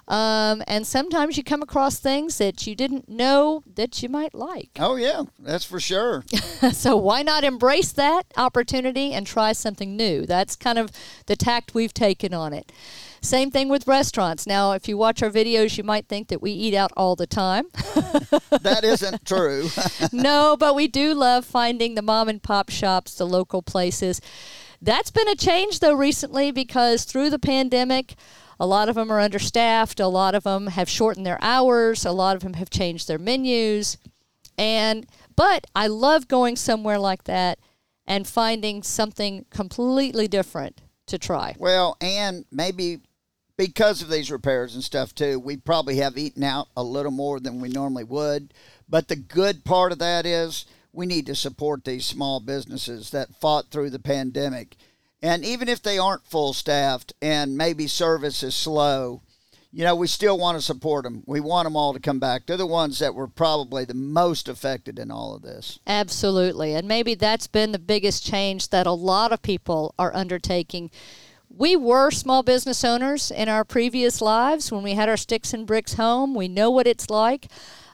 Um, 0.08 0.62
and 0.68 0.86
sometimes 0.86 1.36
you 1.36 1.42
come 1.42 1.62
across 1.62 1.98
things 1.98 2.38
that 2.38 2.64
you 2.64 2.76
didn't 2.76 3.08
know 3.08 3.64
that 3.74 4.00
you 4.04 4.08
might 4.08 4.34
like. 4.34 4.70
Oh, 4.78 4.94
yeah, 4.94 5.22
that's 5.40 5.64
for 5.64 5.80
sure. 5.80 6.24
so 6.72 6.96
why 6.96 7.22
not 7.22 7.42
embrace 7.42 7.90
that 7.92 8.22
opportunity 8.36 9.12
and 9.12 9.26
try 9.26 9.52
something 9.52 9.96
new? 9.96 10.24
That's 10.24 10.54
kind 10.54 10.78
of 10.78 10.90
the 11.26 11.34
tact 11.34 11.74
we've 11.74 11.92
taken 11.92 12.32
on 12.32 12.52
it. 12.52 12.70
Same 13.26 13.50
thing 13.50 13.68
with 13.68 13.88
restaurants. 13.88 14.46
Now, 14.46 14.70
if 14.70 14.86
you 14.86 14.96
watch 14.96 15.20
our 15.20 15.30
videos, 15.30 15.76
you 15.76 15.82
might 15.82 16.06
think 16.06 16.28
that 16.28 16.40
we 16.40 16.52
eat 16.52 16.74
out 16.74 16.92
all 16.96 17.16
the 17.16 17.26
time. 17.26 17.66
that 17.74 18.82
isn't 18.84 19.24
true. 19.24 19.68
no, 20.12 20.56
but 20.56 20.76
we 20.76 20.86
do 20.86 21.12
love 21.12 21.44
finding 21.44 21.96
the 21.96 22.02
mom 22.02 22.28
and 22.28 22.40
pop 22.40 22.70
shops, 22.70 23.16
the 23.16 23.26
local 23.26 23.62
places. 23.62 24.20
That's 24.80 25.10
been 25.10 25.26
a 25.26 25.34
change, 25.34 25.80
though, 25.80 25.94
recently 25.94 26.52
because 26.52 27.02
through 27.02 27.30
the 27.30 27.40
pandemic, 27.40 28.14
a 28.60 28.66
lot 28.66 28.88
of 28.88 28.94
them 28.94 29.10
are 29.10 29.18
understaffed. 29.18 29.98
A 29.98 30.06
lot 30.06 30.36
of 30.36 30.44
them 30.44 30.68
have 30.68 30.88
shortened 30.88 31.26
their 31.26 31.42
hours. 31.42 32.06
A 32.06 32.12
lot 32.12 32.36
of 32.36 32.42
them 32.42 32.54
have 32.54 32.70
changed 32.70 33.08
their 33.08 33.18
menus. 33.18 33.98
And, 34.56 35.04
but 35.34 35.66
I 35.74 35.88
love 35.88 36.28
going 36.28 36.54
somewhere 36.54 37.00
like 37.00 37.24
that 37.24 37.58
and 38.06 38.24
finding 38.24 38.84
something 38.84 39.46
completely 39.50 40.28
different 40.28 40.80
to 41.06 41.18
try. 41.18 41.56
Well, 41.58 41.96
and 42.00 42.44
maybe 42.52 43.00
because 43.56 44.02
of 44.02 44.10
these 44.10 44.30
repairs 44.30 44.74
and 44.74 44.84
stuff 44.84 45.14
too, 45.14 45.38
we 45.38 45.56
probably 45.56 45.96
have 45.96 46.18
eaten 46.18 46.42
out 46.42 46.68
a 46.76 46.82
little 46.82 47.12
more 47.12 47.40
than 47.40 47.60
we 47.60 47.68
normally 47.68 48.04
would. 48.04 48.52
But 48.88 49.08
the 49.08 49.16
good 49.16 49.64
part 49.64 49.92
of 49.92 49.98
that 49.98 50.26
is 50.26 50.66
we 50.92 51.06
need 51.06 51.26
to 51.26 51.34
support 51.34 51.84
these 51.84 52.06
small 52.06 52.40
businesses 52.40 53.10
that 53.10 53.34
fought 53.36 53.70
through 53.70 53.90
the 53.90 53.98
pandemic. 53.98 54.76
And 55.22 55.44
even 55.44 55.68
if 55.68 55.82
they 55.82 55.98
aren't 55.98 56.26
full 56.26 56.52
staffed 56.52 57.12
and 57.20 57.56
maybe 57.56 57.86
service 57.86 58.42
is 58.42 58.54
slow, 58.54 59.22
you 59.72 59.84
know, 59.84 59.94
we 59.94 60.06
still 60.06 60.38
want 60.38 60.56
to 60.56 60.62
support 60.62 61.04
them. 61.04 61.22
We 61.26 61.40
want 61.40 61.66
them 61.66 61.76
all 61.76 61.92
to 61.92 62.00
come 62.00 62.18
back. 62.18 62.46
They're 62.46 62.56
the 62.56 62.66
ones 62.66 62.98
that 63.00 63.14
were 63.14 63.26
probably 63.28 63.84
the 63.84 63.94
most 63.94 64.48
affected 64.48 64.98
in 64.98 65.10
all 65.10 65.34
of 65.34 65.42
this. 65.42 65.78
Absolutely. 65.86 66.74
And 66.74 66.88
maybe 66.88 67.14
that's 67.14 67.46
been 67.46 67.72
the 67.72 67.78
biggest 67.78 68.24
change 68.24 68.70
that 68.70 68.86
a 68.86 68.92
lot 68.92 69.32
of 69.32 69.42
people 69.42 69.94
are 69.98 70.14
undertaking. 70.14 70.90
We 71.58 71.74
were 71.74 72.10
small 72.10 72.42
business 72.42 72.84
owners 72.84 73.30
in 73.30 73.48
our 73.48 73.64
previous 73.64 74.20
lives 74.20 74.70
when 74.70 74.82
we 74.82 74.92
had 74.92 75.08
our 75.08 75.16
sticks 75.16 75.54
and 75.54 75.66
bricks 75.66 75.94
home. 75.94 76.34
We 76.34 76.48
know 76.48 76.70
what 76.70 76.86
it's 76.86 77.08
like. 77.08 77.46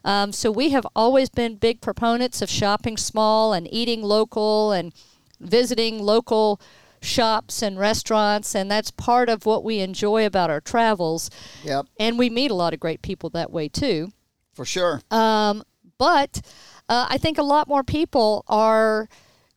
Um, 0.04 0.32
so 0.32 0.50
we 0.50 0.70
have 0.70 0.84
always 0.96 1.28
been 1.28 1.54
big 1.56 1.80
proponents 1.80 2.42
of 2.42 2.50
shopping 2.50 2.96
small 2.96 3.52
and 3.52 3.72
eating 3.72 4.02
local 4.02 4.72
and 4.72 4.92
visiting 5.38 6.00
local 6.00 6.60
shops 7.00 7.62
and 7.62 7.78
restaurants, 7.78 8.54
and 8.56 8.68
that's 8.68 8.90
part 8.90 9.28
of 9.28 9.46
what 9.46 9.62
we 9.62 9.78
enjoy 9.78 10.26
about 10.26 10.50
our 10.50 10.60
travels. 10.60 11.30
Yep. 11.62 11.86
And 12.00 12.18
we 12.18 12.30
meet 12.30 12.50
a 12.50 12.54
lot 12.54 12.74
of 12.74 12.80
great 12.80 13.00
people 13.00 13.30
that 13.30 13.52
way 13.52 13.68
too. 13.68 14.10
For 14.54 14.64
sure. 14.64 15.02
Um, 15.12 15.62
but 15.98 16.40
uh, 16.88 17.06
I 17.08 17.16
think 17.16 17.38
a 17.38 17.44
lot 17.44 17.68
more 17.68 17.84
people 17.84 18.44
are 18.48 19.08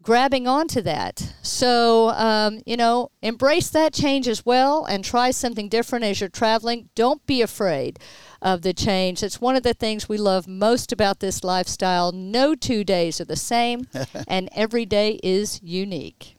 grabbing 0.05 0.47
onto 0.47 0.81
that. 0.81 1.33
So, 1.41 2.09
um, 2.11 2.61
you 2.65 2.77
know, 2.77 3.09
embrace 3.23 3.69
that 3.71 3.91
change 3.91 4.27
as 4.27 4.45
well 4.45 4.85
and 4.85 5.03
try 5.03 5.31
something 5.31 5.67
different 5.67 6.05
as 6.05 6.21
you're 6.21 6.29
traveling. 6.29 6.89
Don't 6.93 7.25
be 7.25 7.41
afraid 7.41 7.97
of 8.39 8.61
the 8.61 8.71
change. 8.71 9.23
It's 9.23 9.41
one 9.41 9.55
of 9.55 9.63
the 9.63 9.73
things 9.73 10.07
we 10.07 10.17
love 10.17 10.47
most 10.47 10.91
about 10.91 11.21
this 11.21 11.43
lifestyle. 11.43 12.11
No 12.11 12.53
two 12.53 12.83
days 12.83 13.19
are 13.19 13.25
the 13.25 13.35
same, 13.35 13.87
and 14.27 14.47
every 14.55 14.85
day 14.85 15.19
is 15.23 15.59
unique. 15.63 16.34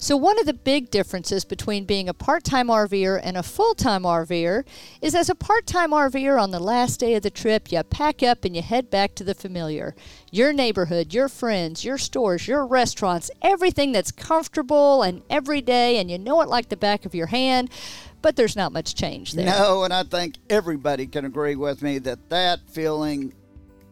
So, 0.00 0.16
one 0.16 0.38
of 0.38 0.46
the 0.46 0.54
big 0.54 0.90
differences 0.90 1.44
between 1.44 1.84
being 1.84 2.08
a 2.08 2.14
part 2.14 2.44
time 2.44 2.68
RVer 2.68 3.20
and 3.20 3.36
a 3.36 3.42
full 3.42 3.74
time 3.74 4.04
RVer 4.04 4.64
is 5.02 5.12
as 5.12 5.28
a 5.28 5.34
part 5.34 5.66
time 5.66 5.90
RVer 5.90 6.40
on 6.40 6.52
the 6.52 6.60
last 6.60 7.00
day 7.00 7.16
of 7.16 7.24
the 7.24 7.30
trip, 7.30 7.72
you 7.72 7.82
pack 7.82 8.22
up 8.22 8.44
and 8.44 8.54
you 8.54 8.62
head 8.62 8.90
back 8.90 9.16
to 9.16 9.24
the 9.24 9.34
familiar. 9.34 9.96
Your 10.30 10.52
neighborhood, 10.52 11.12
your 11.12 11.28
friends, 11.28 11.84
your 11.84 11.98
stores, 11.98 12.46
your 12.46 12.64
restaurants, 12.64 13.28
everything 13.42 13.90
that's 13.90 14.12
comfortable 14.12 15.02
and 15.02 15.22
everyday, 15.28 15.98
and 15.98 16.08
you 16.08 16.18
know 16.18 16.40
it 16.42 16.48
like 16.48 16.68
the 16.68 16.76
back 16.76 17.04
of 17.04 17.12
your 17.12 17.26
hand, 17.26 17.68
but 18.22 18.36
there's 18.36 18.54
not 18.54 18.70
much 18.70 18.94
change 18.94 19.32
there. 19.32 19.46
No, 19.46 19.82
and 19.82 19.92
I 19.92 20.04
think 20.04 20.36
everybody 20.48 21.08
can 21.08 21.24
agree 21.24 21.56
with 21.56 21.82
me 21.82 21.98
that 21.98 22.28
that 22.28 22.70
feeling 22.70 23.34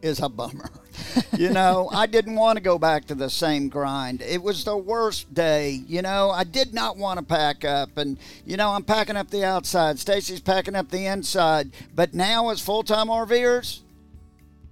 is 0.03 0.21
a 0.21 0.29
bummer. 0.29 0.71
you 1.37 1.51
know, 1.51 1.89
I 1.93 2.07
didn't 2.07 2.37
want 2.37 2.57
to 2.57 2.63
go 2.63 2.79
back 2.79 3.07
to 3.07 3.15
the 3.15 3.31
same 3.31 3.69
grind. 3.69 4.23
It 4.23 4.43
was 4.43 4.65
the 4.65 4.77
worst 4.77 5.33
day. 5.35 5.83
You 5.87 6.03
know, 6.03 6.31
I 6.31 6.45
did 6.45 6.75
not 6.75 6.97
want 6.97 7.19
to 7.19 7.25
pack 7.25 7.65
up. 7.65 7.97
And, 7.97 8.19
you 8.45 8.57
know, 8.57 8.71
I'm 8.71 8.85
packing 8.85 9.17
up 9.17 9.31
the 9.31 9.45
outside. 9.45 9.99
Stacy's 9.99 10.41
packing 10.41 10.75
up 10.75 10.91
the 10.91 11.07
inside. 11.07 11.71
But 11.95 12.15
now, 12.15 12.51
as 12.51 12.61
full 12.61 12.83
time 12.83 13.09
RVers, 13.09 13.81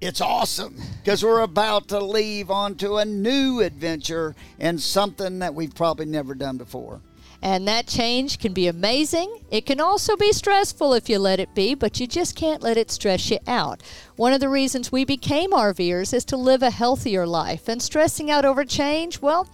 it's 0.00 0.20
awesome 0.20 0.76
because 1.02 1.24
we're 1.24 1.40
about 1.40 1.88
to 1.88 1.98
leave 1.98 2.50
onto 2.50 2.98
a 2.98 3.04
new 3.04 3.60
adventure 3.60 4.34
and 4.58 4.80
something 4.80 5.38
that 5.38 5.54
we've 5.54 5.74
probably 5.74 6.06
never 6.06 6.34
done 6.34 6.58
before. 6.58 7.00
And 7.44 7.68
that 7.68 7.87
change 7.87 8.38
can 8.38 8.54
be 8.54 8.68
amazing. 8.68 9.44
It 9.50 9.66
can 9.66 9.78
also 9.78 10.16
be 10.16 10.33
stressful 10.33 10.94
if 10.94 11.11
you 11.11 11.18
let 11.18 11.38
it 11.38 11.54
be, 11.54 11.74
but 11.74 12.00
you 12.00 12.07
just 12.07 12.35
can't 12.35 12.62
let 12.62 12.78
it 12.78 12.90
stress 12.90 13.30
you 13.30 13.38
out. 13.46 13.83
One 14.16 14.33
of 14.33 14.40
the 14.40 14.48
reasons 14.48 14.90
we 14.90 15.04
became 15.04 15.50
RVers 15.50 16.14
is 16.14 16.24
to 16.26 16.38
live 16.38 16.62
a 16.62 16.70
healthier 16.70 17.26
life, 17.26 17.68
and 17.68 17.83
stressing 17.83 18.30
out 18.30 18.46
over 18.46 18.64
change, 18.64 19.20
well, 19.20 19.46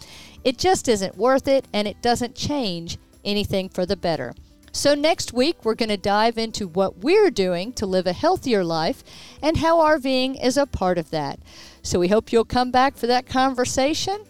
it 0.45 0.57
just 0.57 0.89
isn't 0.89 1.19
worth 1.19 1.49
it 1.49 1.67
and 1.73 1.89
it 1.89 2.01
doesn't 2.01 2.37
change 2.37 2.97
anything 3.25 3.69
for 3.69 3.85
the 3.85 3.97
better. 3.97 4.35
So, 4.71 4.95
next 4.95 5.33
week, 5.33 5.65
we're 5.65 5.75
going 5.75 5.89
to 5.89 5.97
dive 5.97 6.39
into 6.39 6.69
what 6.69 6.99
we're 6.99 7.33
doing 7.33 7.73
to 7.73 7.87
live 7.87 8.07
a 8.07 8.13
healthier 8.13 8.63
life 8.63 9.03
and 9.43 9.57
how 9.57 9.79
RVing 9.79 10.41
is 10.41 10.57
a 10.57 10.65
part 10.65 10.97
of 10.97 11.11
that. 11.11 11.41
So, 11.83 11.99
we 11.99 12.07
hope 12.07 12.33
you'll 12.33 12.45
come 12.45 12.71
back 12.71 12.97
for 12.97 13.09
that 13.09 13.27
conversation. 13.27 14.23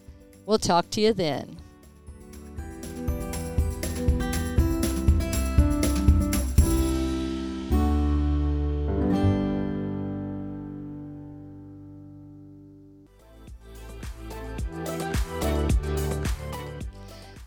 We'll 0.47 0.57
talk 0.57 0.89
to 0.93 1.03
you 1.03 1.13
then. 1.13 1.59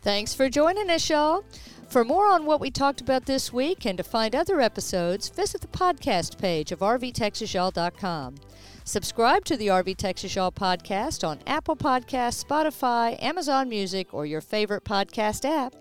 Thanks 0.03 0.33
for 0.33 0.49
joining 0.49 0.89
us, 0.89 1.09
y'all. 1.09 1.45
For 1.87 2.03
more 2.03 2.25
on 2.27 2.45
what 2.45 2.59
we 2.59 2.69
talked 2.71 2.99
about 2.99 3.25
this 3.25 3.53
week 3.53 3.85
and 3.85 3.97
to 3.97 4.03
find 4.03 4.35
other 4.35 4.59
episodes, 4.59 5.29
visit 5.29 5.61
the 5.61 5.67
podcast 5.67 6.37
page 6.37 6.71
of 6.71 6.79
rvtexasyall.com. 6.79 8.35
Subscribe 8.83 9.45
to 9.45 9.55
the 9.55 9.67
RV 9.67 9.95
Texas 9.95 10.35
Y'all 10.35 10.51
podcast 10.51 11.25
on 11.25 11.39
Apple 11.47 11.77
Podcasts, 11.77 12.43
Spotify, 12.43 13.21
Amazon 13.23 13.69
Music, 13.69 14.13
or 14.13 14.25
your 14.25 14.41
favorite 14.41 14.83
podcast 14.83 15.45
app. 15.45 15.73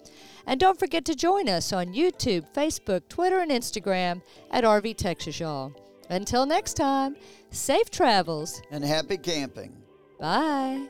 And 0.47 0.61
don't 0.61 0.79
forget 0.79 1.05
to 1.07 1.17
join 1.17 1.49
us 1.49 1.73
on 1.73 1.89
YouTube, 1.89 2.45
Facebook, 2.55 3.09
Twitter, 3.09 3.41
and 3.41 3.51
Instagram 3.51 4.23
at 4.53 4.63
RV 4.63 4.97
Texas 4.97 5.41
Y'all. 5.41 5.75
Until 6.11 6.47
next 6.47 6.75
time, 6.75 7.17
safe 7.51 7.91
travels 7.91 8.63
and 8.71 8.85
happy 8.85 9.17
camping. 9.17 9.73
Bye. 10.21 10.87